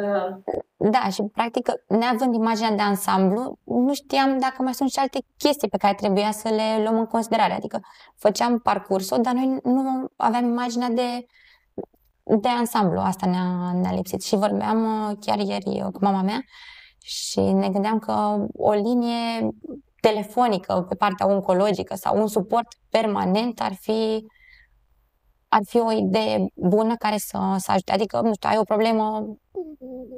[0.77, 5.69] Da, și practic, neavând imaginea de ansamblu, nu știam dacă mai sunt și alte chestii
[5.69, 7.53] pe care trebuia să le luăm în considerare.
[7.53, 7.81] Adică
[8.17, 11.27] făceam parcursul, dar noi nu aveam imaginea de,
[12.23, 13.01] de ansamblu.
[13.01, 14.23] Asta ne-a, ne-a lipsit.
[14.23, 16.41] Și vorbeam uh, chiar ieri uh, cu mama mea
[16.99, 19.49] și ne gândeam că o linie
[20.01, 24.27] telefonică pe partea oncologică sau un suport permanent ar fi
[25.49, 27.93] ar fi o idee bună care să, să ajute.
[27.93, 29.27] Adică, nu știu, ai o problemă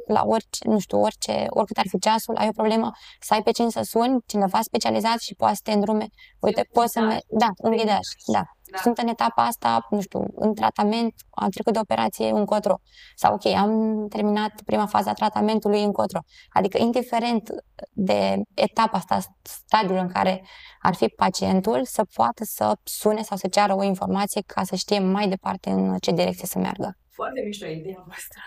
[0.06, 2.90] la orice, nu știu, orice, oricât ar fi ceasul, ai o problemă,
[3.20, 6.06] să ai pe cine să suni, cineva specializat și poate să te îndrume.
[6.40, 7.00] Uite, poți să...
[7.00, 8.42] Me- da, un ghidaj, da.
[8.70, 8.78] Da.
[8.78, 12.80] Sunt în etapa asta, nu știu, în tratament, am trecut de operație încotro.
[13.14, 16.20] Sau, ok, am terminat prima fază a tratamentului încotro.
[16.48, 17.50] Adică, indiferent
[17.92, 20.44] de etapa asta, stadiul în care
[20.80, 24.98] ar fi pacientul, să poată să sune sau să ceară o informație ca să știe
[24.98, 26.96] mai departe în ce direcție să meargă.
[27.08, 28.40] Foarte mișto ideea voastră.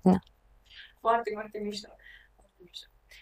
[0.00, 0.18] Da.
[1.00, 1.88] Foarte, foarte mișto.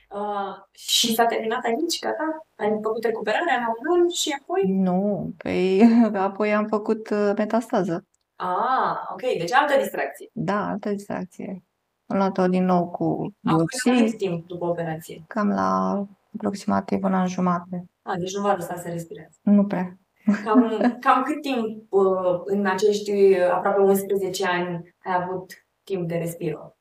[0.09, 0.49] Foarte mișto.
[0.49, 2.47] Uh, și s-a terminat aici, gata?
[2.57, 4.63] Ai făcut recuperarea la un an și apoi?
[4.67, 5.83] Nu, păi
[6.29, 8.07] apoi am făcut uh, metastază.
[8.37, 10.29] Ah, ok, deci altă distracție.
[10.33, 11.63] Da, altă distracție.
[12.07, 15.25] Am luat-o din nou cu Acum cât biopsii, timp după operație?
[15.27, 17.85] cam la aproximativ un an jumate.
[18.03, 19.39] Ah, deci nu v-a lăsat să respirați.
[19.43, 19.99] Nu prea.
[20.45, 25.53] Cam, cam cât timp uh, în acești uh, aproape 11 ani ai avut
[25.85, 26.76] timp de respiro?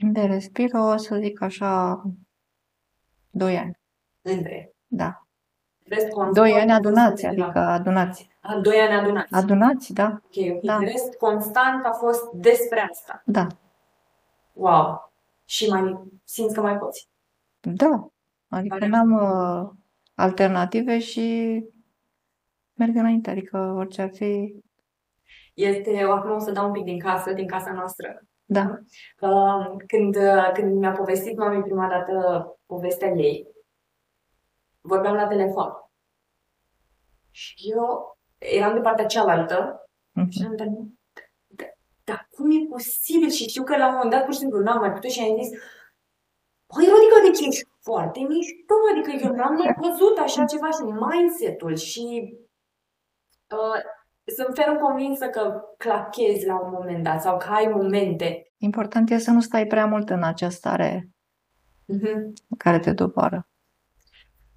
[0.00, 2.02] De respiro, o să zic așa,
[3.30, 3.78] doi ani.
[4.22, 4.74] Între.
[4.86, 5.26] Da.
[5.84, 7.44] Rest constant Doi ani a fost adunați, undeva.
[7.44, 8.30] adică adunați.
[8.40, 9.34] Ah, doi ani adunați.
[9.34, 10.62] Adunați, da, Ok, ok.
[10.62, 10.78] Da.
[10.78, 13.22] Rest constant a fost despre asta.
[13.26, 13.46] da,
[14.52, 15.12] Wow.
[15.44, 17.08] Și mai simți că mai poți.
[17.60, 18.06] da.
[18.48, 19.70] Adică Pare- n-am uh,
[20.14, 21.58] alternative și
[22.74, 24.62] merg înainte, adică orice ar fi,
[25.54, 28.22] Este, acum o să dau un pic din casă, din casa noastră.
[28.44, 28.78] Da.
[29.20, 33.46] Uh, Când, uh, când mi-a povestit mami prima dată povestea ei,
[34.80, 35.70] vorbeam la telefon.
[37.30, 40.44] Și eu eram de partea cealaltă și Mhm.
[40.44, 40.76] am întrebat,
[41.46, 41.74] "Da-
[42.04, 43.28] dar cum e posibil?
[43.30, 45.42] Și știu că la un moment dat pur și simplu n-am mai putut și am
[45.42, 45.60] zis,
[46.74, 51.76] Păi, Rodica, deci ești foarte mișto, adică eu n-am mai văzut așa ceva și mindset-ul
[51.76, 52.36] și
[53.50, 53.82] uh,
[54.24, 58.52] sunt ferm convinsă că clachezi la un moment dat sau că ai momente.
[58.56, 61.08] Important e să nu stai prea mult în acea stare
[61.86, 62.32] Mhm.
[62.58, 63.48] care te doboară.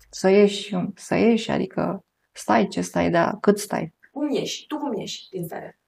[0.10, 3.93] Să ieși, să ieși, adică stai ce stai, dar cât stai?
[4.12, 4.65] Cum ieși?
[4.67, 5.80] Tu cum ieși din stare?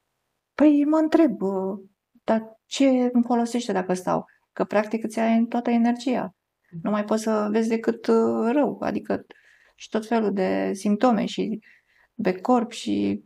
[0.56, 1.80] Păi mă întreb, uh,
[2.24, 4.26] dar ce îmi folosește dacă stau?
[4.54, 6.36] Că practic îți ai toată energia.
[6.82, 9.26] Nu mai poți să vezi decât uh, rău, adică
[9.76, 11.60] și tot felul de simptome și
[12.22, 13.24] pe corp și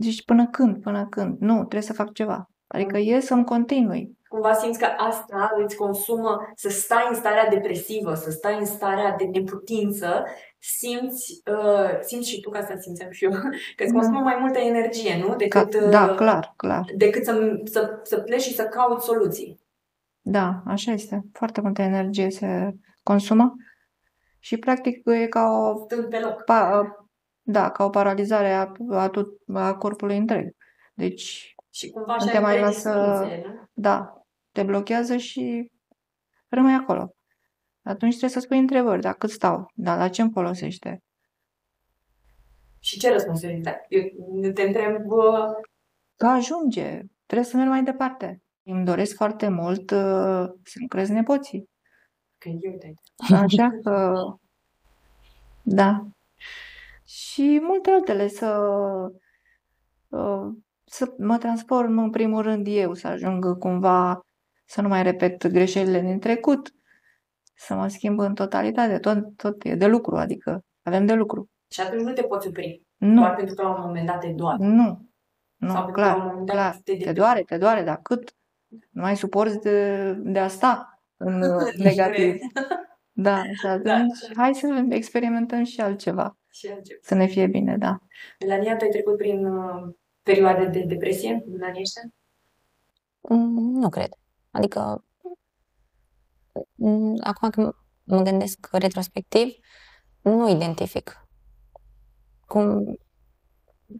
[0.00, 1.36] zici până când, până când?
[1.40, 2.50] Nu, trebuie să fac ceva.
[2.66, 4.18] Adică e să-mi continui.
[4.28, 9.14] Cumva simți că asta îți consumă să stai în starea depresivă, să stai în starea
[9.18, 10.24] de neputință,
[10.58, 13.30] simți, uh, simți și tu, ca să simțeam și eu,
[13.76, 13.98] că îți Da.
[13.98, 15.28] consumă mai multă energie, nu?
[15.28, 16.84] Ca, Decât, uh, da, clar, clar.
[16.96, 19.60] decât să, să, să pleci și să cauți soluții.
[20.20, 21.24] Da, așa este.
[21.32, 23.54] Foarte multă energie se consumă
[24.38, 26.42] și practic e ca o, Stând pe loc.
[26.44, 26.80] pa,
[27.42, 30.56] da, ca o paralizare a, a, tot, a corpului întreg.
[30.94, 33.68] Deci, Și cumva Nu și te ai mai lasă- predispoziție, nu?
[33.72, 34.22] da,
[34.52, 35.70] te blochează și
[36.48, 37.14] rămâi acolo.
[37.82, 41.02] Atunci trebuie să spui întrebări, dar cât stau, dar la ce îmi folosește?
[42.78, 43.86] Și ce răspunsuri dai?
[43.88, 44.02] Eu
[44.52, 45.52] te întreb, bă,
[46.16, 48.42] Că ajunge, trebuie să merg mai departe.
[48.62, 51.68] Îmi doresc foarte mult uh, să-mi cresc nepoții.
[52.38, 52.92] că eu te
[53.34, 54.22] Așa că,
[55.62, 56.06] da.
[57.12, 58.60] Și multe altele să,
[60.08, 60.48] uh,
[60.84, 64.20] să mă transform în primul rând eu, să ajung cumva
[64.64, 66.74] să nu mai repet greșelile din trecut,
[67.54, 68.98] să mă schimb în totalitate.
[68.98, 71.48] Tot, tot e de lucru, adică avem de lucru.
[71.68, 74.32] Și atunci nu te poți opri, Nu, doar pentru că la un moment dat te
[74.36, 74.64] doare.
[74.64, 75.08] nu,
[75.66, 76.74] Sau nu, pentru că la un clar, moment dat clar.
[76.74, 77.14] te Te deprimi.
[77.14, 78.34] doare, te doare, dar cât?
[78.90, 82.34] Nu mai suporți de, de a sta în uh, negativ.
[83.22, 86.98] Da, și atunci hai să experimentăm și altceva, Și altceva.
[87.02, 87.98] să ne fie bine, da.
[88.40, 92.02] Melania, tu ai trecut prin uh, perioade de depresie în anii ăștia?
[93.20, 94.08] Mm, Nu cred.
[94.50, 95.04] Adică,
[96.74, 97.72] mm, acum când
[98.04, 99.48] mă gândesc retrospectiv,
[100.20, 101.28] nu identific.
[102.46, 102.96] Cum,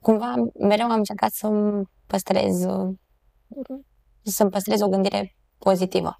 [0.00, 2.66] cumva mereu am încercat să-mi păstrez,
[4.22, 6.16] să-mi păstrez o gândire pozitivă.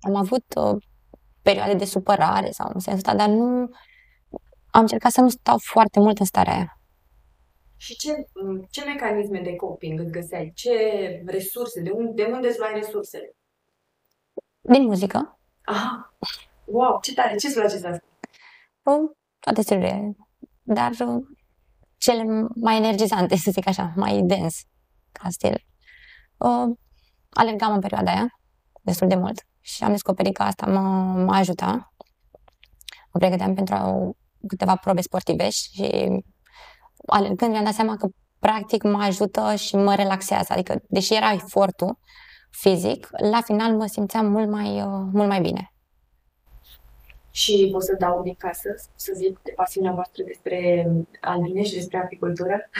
[0.00, 0.82] Am avut uh,
[1.42, 3.70] perioade de supărare sau în sensul ăsta, dar nu
[4.70, 6.80] am încercat să nu stau foarte mult în starea aia.
[7.76, 10.52] Și ce, um, ce mecanisme de coping îți găseai?
[10.54, 10.70] Ce
[11.26, 11.80] resurse?
[11.80, 13.36] De unde, de unde îți luai resursele?
[14.60, 16.14] Din muzică, Aha!
[16.64, 17.36] Wow, ce tare!
[17.36, 18.06] Ce-ți place să asculti?
[18.82, 20.16] uh, toate stilurile,
[20.62, 21.22] dar uh,
[21.96, 24.62] cele mai energizante, să zic așa, mai dens
[25.12, 25.64] ca stil.
[26.36, 26.76] Uh,
[27.30, 28.40] alergam în perioada aia
[28.82, 30.80] destul de mult și am descoperit că asta mă,
[31.24, 31.94] mă ajuta.
[33.12, 36.08] Mă pregăteam pentru câteva probe sportive și
[37.06, 40.52] alergând mi-am dat seama că practic mă ajută și mă relaxează.
[40.52, 41.98] Adică, deși era efortul
[42.50, 45.72] fizic, la final mă simțeam mult mai, uh, mult mai bine.
[47.30, 50.86] Și pot să dau din casă, să zic de pasiunea voastră despre
[51.20, 52.70] albine și despre apicultură?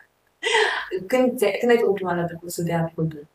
[1.10, 3.28] când, ți- când ai făcut prima dată cursul de apicultură?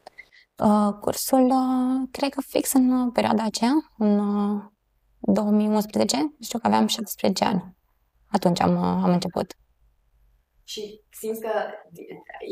[0.61, 4.63] Uh, cursul, uh, cred că fix în uh, perioada aceea, în uh,
[5.19, 7.75] 2011, știu că aveam 17 ani.
[8.27, 9.55] Atunci am, uh, am început.
[10.63, 11.49] Și simți că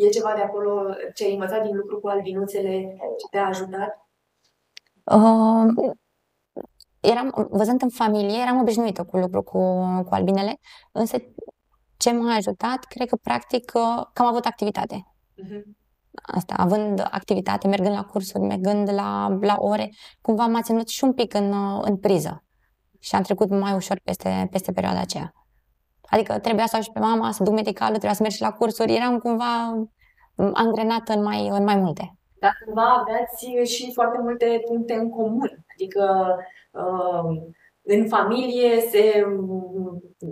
[0.04, 4.10] e ceva de acolo ce ai învățat din lucru cu albinuțele ce te-a ajutat?
[5.04, 5.93] Uh,
[7.00, 9.60] eram, văzând în familie, eram obișnuită cu lucru cu,
[10.04, 10.60] cu albinele,
[10.91, 11.17] însă
[11.98, 15.13] ce m-a ajutat, cred că practic uh, că am avut activitate.
[15.36, 15.78] Mhm.
[16.22, 19.90] Asta, având activitate, mergând la cursuri, mergând la, la ore,
[20.22, 22.44] cumva m-a ținut și un pic în, uh, în priză.
[23.00, 25.34] Și am trecut mai ușor peste, peste perioada aceea.
[26.10, 28.96] Adică trebuia să ajut pe mama, să duc medicalul, trebuia să merg și la cursuri,
[28.96, 29.72] eram cumva
[30.36, 32.14] um, angrenată în mai, în mai multe.
[32.40, 35.66] Dar cumva aveați și foarte multe puncte în comun.
[35.76, 36.36] Adică
[36.72, 37.42] uh,
[37.82, 39.26] în familie se,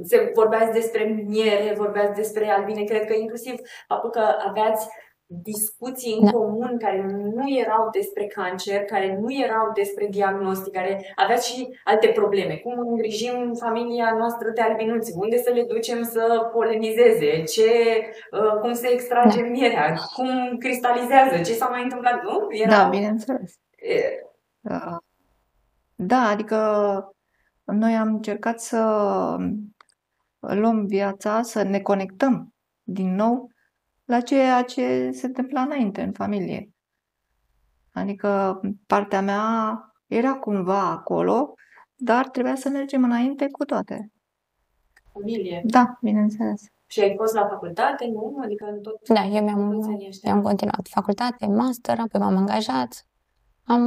[0.03, 2.83] se vorbeați despre miere, vorbeați despre albine.
[2.83, 3.55] Cred că inclusiv
[3.87, 4.87] faptul că aveați
[5.29, 6.31] discuții în Da.
[6.31, 12.07] comun care nu erau despre cancer, care nu erau despre diagnostic, care aveați și alte
[12.07, 12.55] probleme.
[12.55, 15.13] Cum îngrijim familia noastră de albinuți?
[15.15, 17.43] Unde să le ducem să polenizeze?
[17.43, 17.71] Ce,
[18.31, 19.93] uh, cum se extrage mierea?
[20.15, 21.37] Cum cristalizează?
[21.37, 22.23] Ce s-a mai întâmplat?
[22.23, 22.47] Nu?
[22.49, 23.53] Era, Da, bineînțeles.
[23.75, 24.21] e,
[24.61, 24.97] Uh,
[25.95, 26.57] Da, adică
[27.65, 28.77] noi am încercat să
[30.39, 33.49] luăm viața, să ne conectăm din nou
[34.07, 36.69] la ceea ce se întâmpla înainte în familie.
[37.93, 41.53] Adică partea mea era cumva acolo,
[41.95, 44.11] dar trebuia să mergem înainte cu toate.
[45.13, 45.61] familie.
[45.65, 46.61] Da, bineînțeles.
[46.85, 48.37] Și ai fost la facultate, nu?
[48.43, 50.31] Adică în tot Da, eu mi-am, toți anii ăștia.
[50.31, 53.05] mi-am continuat facultate, master, apoi m-am angajat.
[53.63, 53.83] Am,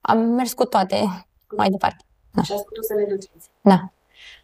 [0.00, 0.96] am mers cu toate
[1.56, 2.04] mai departe.
[2.42, 3.50] Și ați putut să le duceți.
[3.60, 3.92] Da.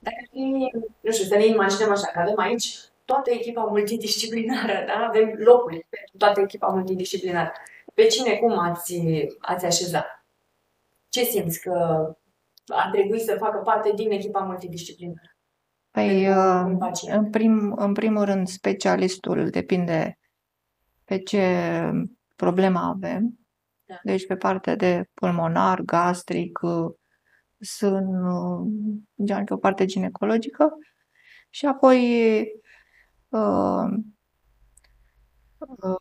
[0.01, 4.85] Dacă ar fi, nu știu, să ne imaginăm așa, că avem aici toată echipa multidisciplinară,
[4.87, 5.07] da?
[5.09, 7.53] Avem locuri pentru toată echipa multidisciplinară.
[7.95, 9.03] Pe cine cum ați,
[9.39, 10.25] ați așeza?
[11.09, 12.07] Ce simți că
[12.67, 15.37] ar trebui să facă parte din echipa multidisciplinară?
[15.91, 17.25] Păi, Pentru uh, un pacient.
[17.25, 20.19] în, prim, în primul rând, specialistul depinde
[21.05, 21.43] pe ce
[22.37, 23.39] problemă avem.
[23.85, 23.99] Da.
[24.03, 26.95] Deci pe partea de pulmonar, gastric, uh,
[27.59, 28.67] sân, uh,
[29.25, 30.71] gen- pe o parte ginecologică
[31.51, 32.45] și apoi
[33.37, 33.89] uh,
[35.59, 35.97] uh,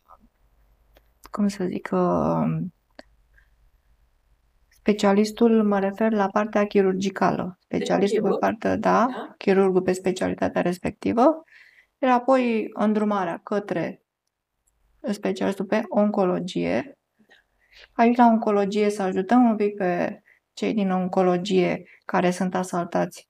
[1.31, 2.65] cum să zic, uh,
[4.87, 7.57] Specialistul mă refer la partea chirurgicală.
[7.61, 8.39] Specialistul pe chirurg?
[8.39, 9.33] partea, da, Da?
[9.37, 11.43] chirurgul pe specialitatea respectivă,
[11.97, 14.01] iar apoi îndrumarea către
[15.11, 16.97] specialistul pe oncologie.
[17.93, 20.21] Aici la oncologie să ajutăm un pic pe
[20.53, 23.29] cei din oncologie care sunt asaltați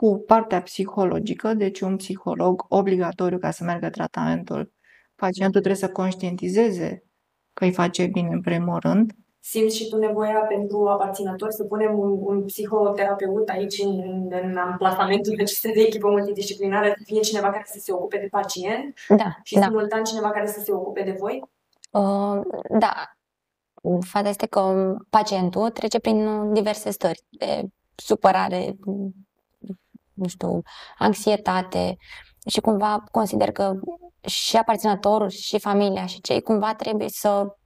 [0.00, 4.72] cu partea psihologică, deci un psiholog obligatoriu ca să meargă tratamentul.
[5.14, 7.04] Pacientul trebuie să conștientizeze
[7.52, 9.12] că îi face bine în primul rând.
[9.40, 14.56] Simți și tu nevoia pentru aparținători să punem un, un psihoterapeut aici în, în, în
[14.56, 19.36] amplasamentul acesta de echipă multidisciplinară, să fie cineva care să se ocupe de pacient Da,
[19.42, 19.62] și da.
[19.62, 21.42] simultan cineva care să se ocupe de voi?
[21.90, 22.40] Uh,
[22.78, 22.94] da.
[24.00, 27.62] Fata este că pacientul trece prin diverse stări de
[27.94, 28.76] supărare,
[30.18, 30.62] nu știu,
[30.98, 31.96] anxietate
[32.46, 33.72] și cumva consider că
[34.26, 37.56] și aparținătorul și familia și cei cumva trebuie să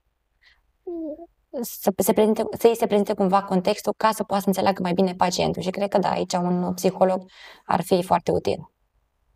[1.60, 4.92] să, se prezinte, să îi se prezinte cumva contextul ca să poată să înțeleagă mai
[4.92, 7.30] bine pacientul și cred că da, aici un psiholog
[7.64, 8.72] ar fi foarte util.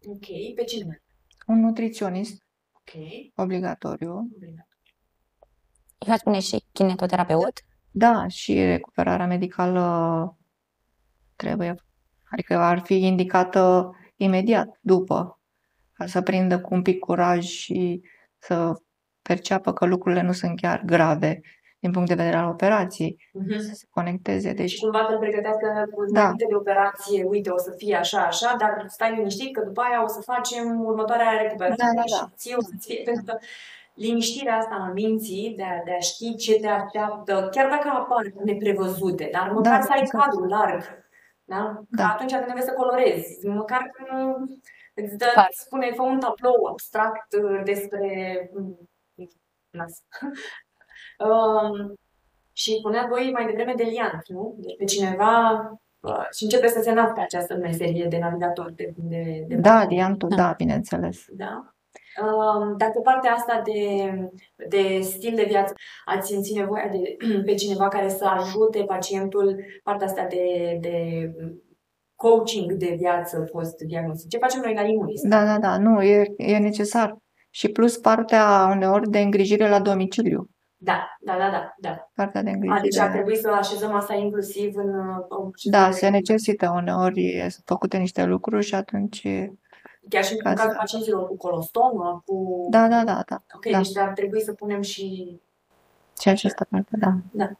[0.06, 1.02] Ok, pe cine?
[1.46, 3.02] Un nutriționist Ok.
[3.34, 4.28] obligatoriu.
[5.98, 7.60] Eu aș spune și kinetoterapeut.
[7.90, 10.36] Da, și recuperarea medicală
[11.36, 11.74] trebuie,
[12.36, 15.40] adică ar fi indicată imediat după,
[15.92, 18.02] ca să prindă cu un pic curaj și
[18.38, 18.72] să
[19.22, 21.40] perceapă că lucrurile nu sunt chiar grave
[21.78, 23.58] din punct de vedere al operației, Mhm.
[23.58, 24.48] să se conecteze.
[24.48, 26.20] Și Deci, cumva să pregătească cu Da.
[26.20, 30.02] înainte de operație, uite, o să fie așa, așa, dar stai liniștit că după aia
[30.04, 32.30] o să facem următoarea recuperare Da, da, și da.
[32.36, 33.38] ție o să-ți fie, pentru că
[33.94, 38.32] liniștirea asta a minții, de a, de a ști ce te așteaptă, chiar dacă apar
[38.44, 40.24] neprevăzute, dar măcar Da, să ai exact.
[40.24, 40.82] cadrul larg,
[41.46, 41.74] da?
[41.74, 42.08] Că Da.
[42.12, 44.44] atunci când trebuie să colorezi, măcar că nu
[44.94, 45.48] îți dă, Clar.
[45.50, 48.50] spune, fă un tablou abstract uh, despre
[49.70, 50.02] nas.
[51.18, 51.94] Um,
[52.52, 54.54] și punea voi mai devreme de liant, nu?
[54.58, 55.60] Deci pe cineva
[56.00, 60.28] uh, și începe să se nască această meserie de navigator de, de, de da, liantul,
[60.28, 60.36] Da.
[60.36, 61.24] da, bineînțeles.
[61.32, 61.74] da?
[62.22, 64.10] Um, Dar pe partea asta de,
[64.68, 65.74] de stil de viață,
[66.04, 70.96] ați simțit nevoia de, pe cineva care să ajute pacientul, partea asta de, de
[72.14, 74.30] coaching de viață post-diagnostic?
[74.30, 75.22] Ce facem noi la Imunis?
[75.22, 77.16] Da, da, da, nu, e, e necesar.
[77.50, 80.48] Și plus partea uneori de îngrijire la domiciliu.
[80.76, 82.10] Da, da, da, da, da.
[82.14, 83.08] Partea de Adică ar îngrijire.
[83.12, 84.88] trebui să așezăm asta inclusiv în...
[84.88, 89.26] uh, Da, se necesită uneori, sunt făcute niște lucruri și atunci,
[90.08, 92.66] Chiar și Ca în cazul să- pacienților cu colostomă, cu...
[92.70, 93.78] da, da, da, da, Ok, da.
[93.78, 95.40] deci ar trebui să punem și...
[96.20, 96.96] și această parte,
[97.32, 97.50] da.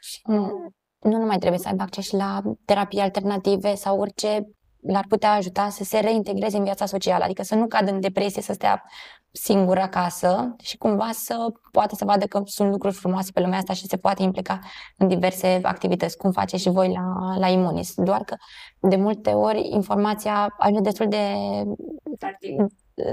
[0.00, 4.48] Și nu, nu numai trebuie să aibă acces și la terapii alternative sau orice
[4.82, 8.42] l-ar putea ajuta să se reintegreze în viața socială, adică să nu cadă în depresie,
[8.42, 8.84] să stea
[9.32, 13.72] singur acasă și cumva să poată să vadă că sunt lucruri frumoase pe lumea asta
[13.72, 14.58] și se poate implica
[14.96, 17.94] în diverse activități, cum faceți și voi la, la Imunis.
[17.96, 18.36] Doar că
[18.80, 21.24] de multe ori informația ajunge destul de,
[22.18, 22.60] Practic,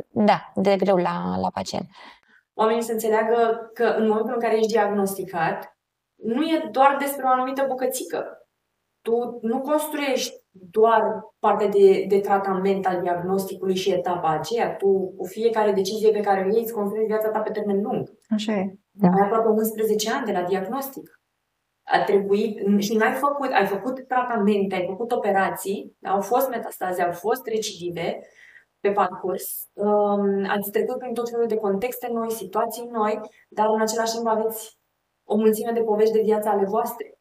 [0.10, 1.88] da, de greu la, la pacient.
[2.54, 5.78] oamenii să înțeleagă că în momentul în care ești diagnosticat,
[6.16, 8.48] nu e doar despre o anumită bucățică.
[9.02, 10.34] Tu nu construiești
[10.72, 14.76] doar partea de, de tratament al diagnosticului și etapa aceea.
[14.76, 18.12] Tu, cu fiecare decizie pe care o iei, îți construiești viața ta pe termen lung.
[18.30, 18.76] Așa e.
[18.92, 19.08] Da.
[19.08, 21.22] Ai aproape 11 ani de la diagnostic.
[21.84, 27.12] A trebuit, și n-ai făcut, ai făcut tratamente, ai făcut operații, au fost metastaze, au
[27.12, 28.20] fost recidive
[28.80, 33.82] pe parcurs, um, ați trecut prin tot felul de contexte noi, situații noi, dar în
[33.82, 34.80] același timp aveți
[35.24, 37.17] o mulțime de povești de viață ale voastre.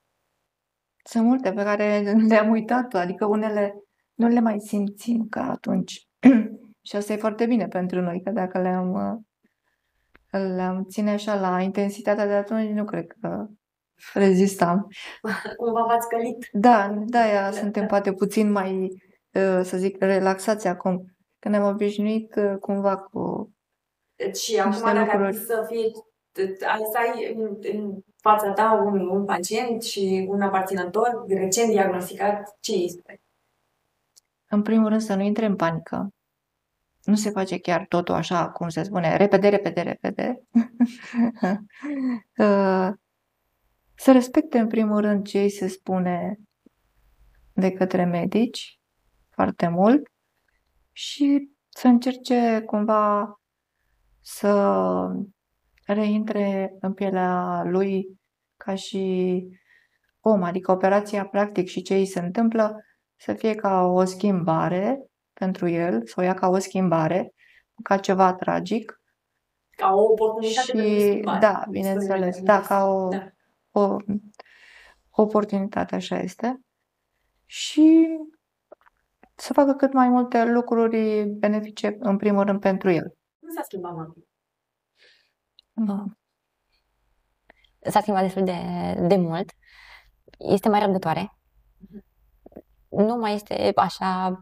[1.09, 3.75] Sunt multe pe care le-am uitat, adică unele
[4.15, 6.07] nu le mai simțim ca atunci.
[6.89, 11.61] Și asta e foarte bine pentru noi, că dacă le-am, uh, le-am ține așa la
[11.61, 13.47] intensitatea de atunci, nu cred că
[14.15, 14.87] rezistam.
[15.57, 16.49] Cumva v-ați călit.
[16.53, 17.89] Da, de-aia Da, suntem da.
[17.89, 18.89] poate puțin mai,
[19.33, 21.05] uh, să zic, relaxați acum.
[21.39, 23.51] Că ne-am obișnuit uh, cumva cu...
[24.35, 25.37] Și acum Niște dacă ar lucruri.
[25.37, 25.91] fi să fie,
[26.69, 32.57] ai să ai în, în fața ta un, un pacient și un aparținător recent diagnosticat,
[32.61, 33.21] ce îi spui?
[34.49, 36.09] În primul rând să nu intre în panică.
[37.03, 40.41] Nu se face chiar totul așa, cum se spune, repede, repede, repede.
[42.39, 42.89] Uh,
[43.95, 46.39] Să respecte în primul rând ce îi se spune
[47.53, 48.81] de către medici
[49.31, 50.09] foarte mult
[50.93, 53.41] și să încerce cumva
[54.21, 54.51] să
[55.87, 58.19] reintre în pielea lui
[58.57, 59.43] ca și
[60.21, 62.81] om, adică operația practic și ce îi se întâmplă
[63.17, 67.33] să fie ca o schimbare pentru el, să o ia ca o schimbare,
[67.83, 69.01] ca ceva tragic
[69.71, 71.39] Ca o oportunitate pentru și, schimbare.
[71.41, 73.27] da, bineînțeles, da, ca o, Da.
[73.71, 73.97] o
[75.11, 76.61] oportunitate, așa este,
[77.45, 78.07] și
[79.35, 83.15] să facă cât mai multe lucruri benefice, în primul rând, pentru el.
[83.39, 84.13] Nu s-a schimbat mami.
[87.81, 88.59] S-a schimbat destul de,
[89.01, 89.51] de mult.
[90.39, 91.39] Este mai răbdătoare.
[92.89, 94.39] Nu mai este așa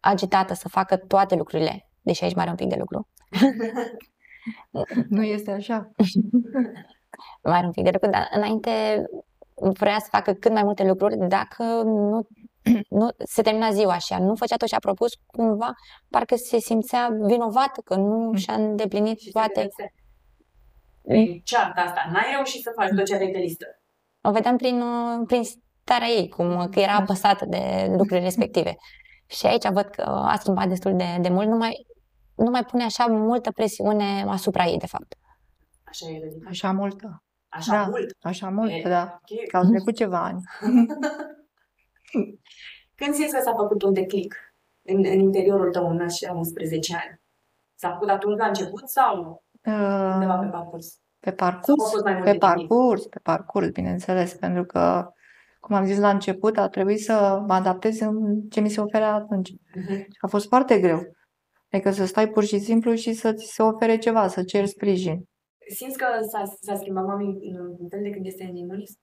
[0.00, 3.08] agitată să facă toate lucrurile, deși aici mai are un pic de lucru.
[5.08, 5.90] Nu este așa.
[7.42, 9.04] mai are un pic de lucru, dar înainte
[9.54, 12.26] vrea să facă cât mai multe lucruri, dacă nu,
[12.98, 15.72] nu se termina ziua și ea nu făcea tot ce a propus, cumva
[16.10, 19.68] parcă se simțea vinovată că nu și-a îndeplinit Și toate.
[19.76, 19.92] se
[21.08, 23.66] Prin cearta asta, n-ai reușit să faci tot ce aveai pe listă.
[24.20, 25.42] O vedeam prin, uh, prin
[25.82, 28.76] starea ei, cum că era apăsată de lucrurile respective.
[29.26, 31.86] Și aici văd că a schimbat destul de, de mult, nu mai,
[32.34, 35.14] nu mai pune așa multă presiune asupra ei, de fapt.
[35.84, 36.48] Așa e, Lădica.
[36.48, 37.22] Așa multă.
[37.48, 37.84] Așa Da.
[37.88, 38.16] mult.
[38.20, 39.20] Așa multă, E, da.
[39.30, 39.46] ok.
[39.48, 40.40] Că au trecut ceva ani.
[42.94, 44.34] Când simți că s-a făcut un declic
[44.82, 47.20] în, în interiorul tău în așa 11 ani?
[47.74, 50.98] S-a făcut atunci la început sau undeva pe Uh, parcurs?
[51.20, 52.66] Pe Sau parcurs, au fost mai pe multe declicuri?
[52.68, 55.08] parcurs, pe parcurs, bineînțeles, pentru că,
[55.60, 59.04] cum am zis la început, a trebuit să mă adaptez în ce mi se ofere
[59.04, 59.52] atunci.
[59.74, 59.94] Mhm.
[59.94, 61.00] Și a fost foarte greu.
[61.70, 65.24] Adică să stai pur și simplu și să ți se ofere ceva, să ceri sprijin.
[65.74, 68.98] Simți că s-a, s-a schimbat mami în în fel de când este în minunist?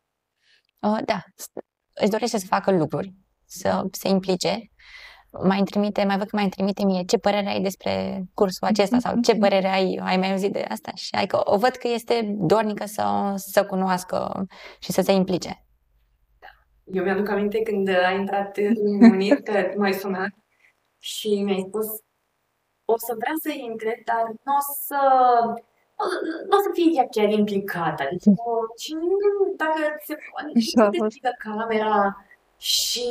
[0.80, 1.51] Uh, da, s-
[2.01, 3.14] își dorește să facă lucruri,
[3.45, 4.72] să se implice.
[5.43, 8.67] Mai îmi trimite, mai văd că mai îmi trimite mie ce părere ai despre cursul
[8.67, 11.88] acesta sau ce părere ai, ai mai auzit de asta și adică o văd că
[11.88, 14.45] este dornică să, să cunoască
[14.79, 15.65] și să se implice.
[16.83, 20.29] Eu mi-aduc aminte când a intrat în minunit, că m-ai sunat
[20.99, 21.86] și mi-ai spus
[22.86, 24.99] o să vrea să intre, dar nu o să,
[26.49, 28.03] nu o să fie ea chiar implicată.
[28.03, 28.31] Adică,
[28.83, 31.17] și nu- dacă se Așa a poate, fost.
[31.21, 32.25] să camera
[32.57, 33.07] și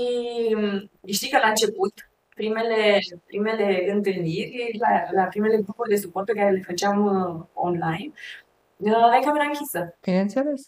[1.07, 1.93] știi că la început,
[2.35, 8.13] primele, primele întâlniri, la, la primele grupuri de suport pe care le făceam uh, online,
[8.77, 9.97] uh, aveai camera închisă.
[10.03, 10.63] Bineînțeles.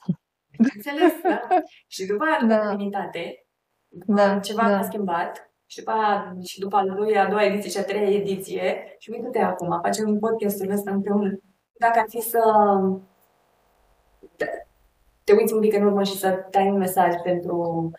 [0.74, 1.40] Înțeles, da?
[1.94, 2.68] Și după aia, după Da.
[2.70, 3.46] feminitate,
[3.88, 4.68] după Da, ceva da.
[4.68, 8.08] s-a schimbat și după aia, și după a lui a doua ediție și a treia
[8.16, 11.38] ediție și uite-te acum, facem podcastul ăsta împreună.
[11.78, 12.40] Dacă ar fi să
[14.36, 14.46] te,
[15.24, 17.92] te uiți un pic în urmă și să dai un mesaj pentru, mm,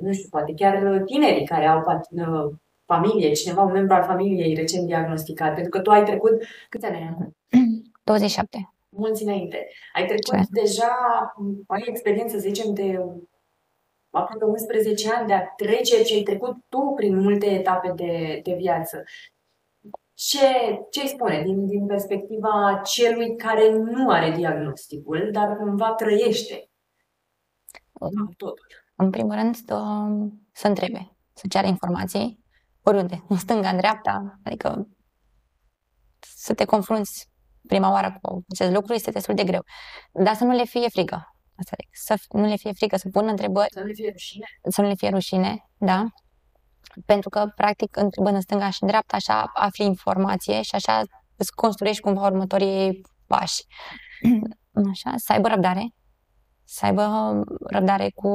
[0.00, 2.54] nu știu, poate chiar tinerii care au pat- uh,
[2.84, 6.96] familie, cineva, un membru al familiei recent diagnosticat, pentru că tu ai trecut, câți ani
[6.96, 7.36] ai acum?
[8.04, 8.72] 27.
[8.88, 9.68] mulți înainte.
[9.94, 10.46] Ai trecut Ce?
[10.50, 10.96] deja,
[11.66, 13.04] ai experiență, să zicem, de
[14.10, 18.54] aproape 11 ani de a trece ce ai trecut tu prin multe etape de, de
[18.54, 19.04] viață.
[20.14, 20.46] Ce,
[20.90, 26.70] ce îi spune din, din perspectiva celui care nu are diagnosticul, dar cumva trăiește
[28.36, 28.79] totul?
[29.00, 29.82] În primul rând, să,
[30.52, 32.44] să întrebe, să ceară informații,
[32.82, 34.88] oriunde, în stânga, în dreapta, adică
[36.18, 37.28] să te confrunți
[37.66, 39.62] prima oară cu acest lucru este destul de greu.
[40.12, 41.14] Dar să nu le fie frică.
[41.56, 44.46] Asta zic, să f- nu le fie frică, să pună întrebări, Să nu fie rușine.
[44.68, 46.04] să nu le fie rușine, da?
[47.06, 51.02] Pentru că, practic, întrebând în stânga și în dreapta, așa afli informație și așa
[51.36, 53.64] îți construiești cumva următorii pași.
[54.90, 55.94] Așa, să aibă răbdare,
[56.72, 57.32] să aibă
[57.66, 58.30] răbdare cu,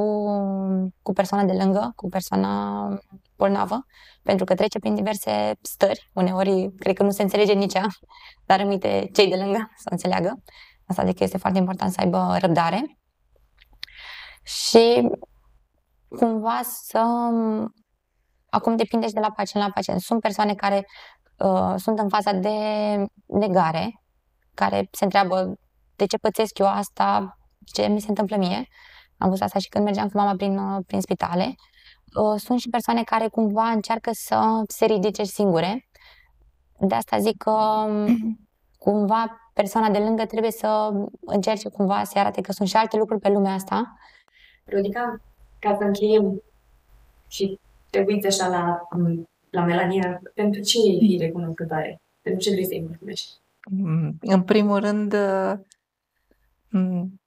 [1.02, 2.88] cu persoana de lângă, cu persoana
[3.36, 3.84] bolnavă,
[4.22, 7.86] pentru că trece prin diverse stări, uneori cred că nu se înțelege nici ea,
[8.46, 10.42] dar rămite cei de lângă să înțeleagă.
[10.86, 12.98] Asta adică este foarte important să aibă răbdare
[14.42, 15.08] și
[16.08, 17.02] cumva să
[18.50, 20.00] acum depinde și de la pacient la pacient.
[20.00, 20.86] Sunt persoane care
[21.38, 22.56] uh, sunt în faza de
[23.26, 24.02] negare,
[24.54, 25.54] care se întreabă
[25.96, 27.38] de ce pățesc eu asta,
[27.72, 28.66] ce mi se întâmplă mie.
[29.18, 31.54] Am văzut asta și când mergeam cu mama prin, uh, prin spitale.
[32.14, 35.88] Uh, sunt și persoane care cumva încearcă să se ridice singure.
[36.80, 38.38] De asta zic că um,
[38.78, 40.90] cumva persoana de lângă trebuie să
[41.20, 43.96] încerce cumva să arate că sunt și alte lucruri pe lumea asta.
[44.64, 45.20] Rodica,
[45.58, 46.42] ca să încheiem
[47.28, 47.60] și
[47.90, 48.80] te uiți așa la,
[49.50, 52.00] la Melania, pentru ce e fi recunoscătoare?
[52.22, 53.32] Pentru ce vrei să-i mulțumești?
[53.70, 55.52] Mm, În primul rând, uh,
[56.68, 57.20] mm,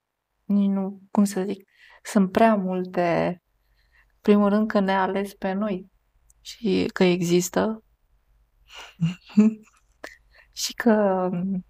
[0.50, 1.68] nici nu, cum să zic,
[2.04, 3.42] sunt prea multe.
[4.14, 5.92] În primul rând că ne-a ales pe noi
[6.42, 7.84] și că există
[10.62, 11.66] și că mm,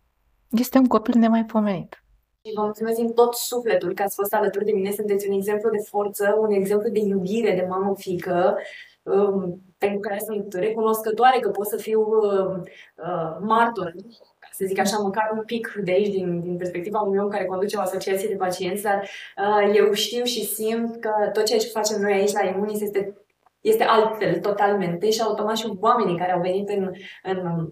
[0.50, 2.04] este un copil nemaipomenit.
[2.46, 4.92] Și vă mulțumesc din tot sufletul că ați fost alături de mine.
[4.92, 8.58] Sunteți un exemplu de forță, un exemplu de iubire de mamă-fică,
[9.04, 12.62] um, pentru care sunt recunoscătoare că pot să fiu uh,
[12.96, 13.94] uh, martor
[14.39, 17.46] ca să zic așa, măcar un pic de aici, din, din perspectiva unui om care
[17.46, 21.68] conduce o asociație de pacienți, dar uh, eu știu și simt că tot ceea ce
[21.68, 23.18] facem noi aici la Imunis este,
[23.62, 26.92] este altfel, totalmente, și automat și oamenii care au venit în,
[27.24, 27.70] în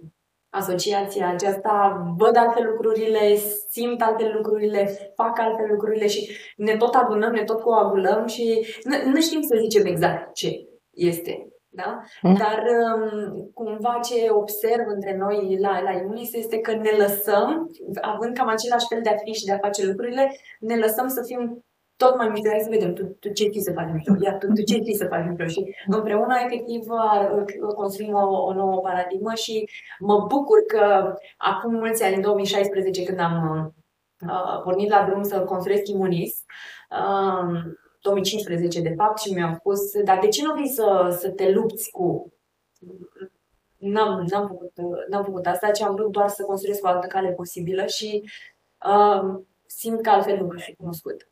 [0.50, 3.36] asociația aceasta văd alte lucrurile,
[3.70, 9.12] simt alte lucrurile, fac alte lucrurile și ne tot adunăm, ne tot coagulăm și nu,
[9.12, 11.48] nu știm să zicem exact ce este
[11.82, 12.02] da?
[12.22, 12.36] Mm.
[12.44, 17.70] Dar um, cumva ce observ între noi la, la Imunis este că ne lăsăm,
[18.02, 21.22] având cam același fel de a fi și de a face lucrurile, ne lăsăm să
[21.26, 21.66] fim
[21.98, 22.50] tot mai mișto.
[22.50, 24.96] Hai să vedem, tu, tu ce știi să faci mișto, ia, tu, tu ce știi
[25.02, 25.46] să faci mișto.
[25.46, 26.82] Și împreună, efectiv,
[27.76, 29.70] construim o, o nouă paradigmă și
[30.00, 33.36] mă bucur că acum mulți ani, în 2016, când am
[34.22, 36.44] uh, pornit la drum să construiesc Imunis,
[36.90, 37.62] uh,
[38.08, 41.92] 2015 de fapt și mi-au spus, dar de ce nu vrei să, să te lupți
[41.92, 42.34] cu...
[43.78, 44.72] N-am, n-am, făcut,
[45.10, 48.24] n-am făcut asta, ci am vrut doar să construiesc o altă cale posibilă și
[48.86, 51.30] uh, simt că altfel nu voi fi cunoscut.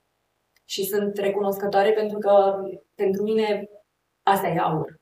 [0.65, 2.63] Și sunt recunoscătoare pentru că
[2.95, 3.69] pentru mine
[4.23, 4.99] asta e aur.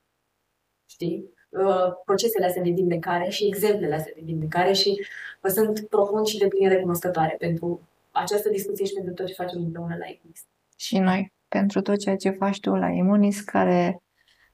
[0.85, 1.33] Știi?
[1.49, 5.05] Uh, procesele astea de vindecare și exemplele astea de vindecare și
[5.41, 9.61] vă sunt profund și de plin recunoscătoare pentru această discuție și pentru tot ce facem
[9.61, 10.45] împreună la Equist.
[10.77, 14.03] Și noi pentru tot ceea ce faci tu la Imunis, care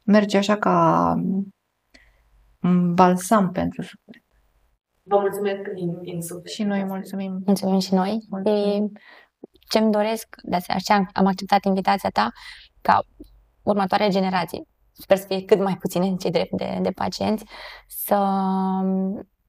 [0.04, 1.14] merge așa ca
[2.62, 4.24] un balsam pentru suflet.
[5.04, 6.52] Vă mulțumesc din, din suflet.
[6.54, 7.42] Și noi mulțumim.
[7.46, 8.20] Mulțumim și noi.
[8.30, 8.92] Mulțumim.
[9.70, 12.30] ce-mi doresc, de asemenea, am acceptat invitația ta
[12.82, 13.00] ca
[13.64, 17.44] următoarea generație, sper să fie cât mai puține cei drept de, de pacienți,
[17.88, 18.20] să,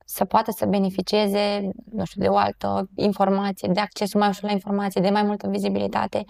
[0.04, 4.52] să poată să beneficieze, nu știu, de o altă informație, de accesul mai ușor la
[4.52, 6.24] informație, de mai multă vizibilitate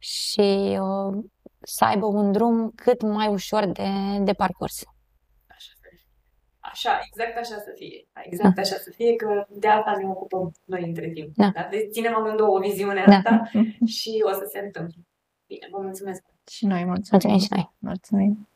[0.00, 1.24] și uh,
[1.62, 3.88] să aibă un drum cât mai ușor de,
[4.22, 4.84] de parcurs.
[5.46, 5.72] Așa,
[6.58, 8.08] așa, exact așa să fie.
[8.24, 8.60] Exact da.
[8.60, 11.34] așa să fie, că de asta ne ocupăm noi între timp.
[11.34, 11.50] Da.
[11.54, 11.68] Da?
[11.70, 13.16] Deci ținem amândouă o viziune da.
[13.16, 13.50] asta
[13.96, 15.02] și o să se întâmple.
[15.46, 16.22] Bine, vă mulțumesc.
[16.50, 17.08] Și noi mulțumim.
[17.10, 17.70] Mulțumim și noi.
[17.78, 18.48] Mulțumim.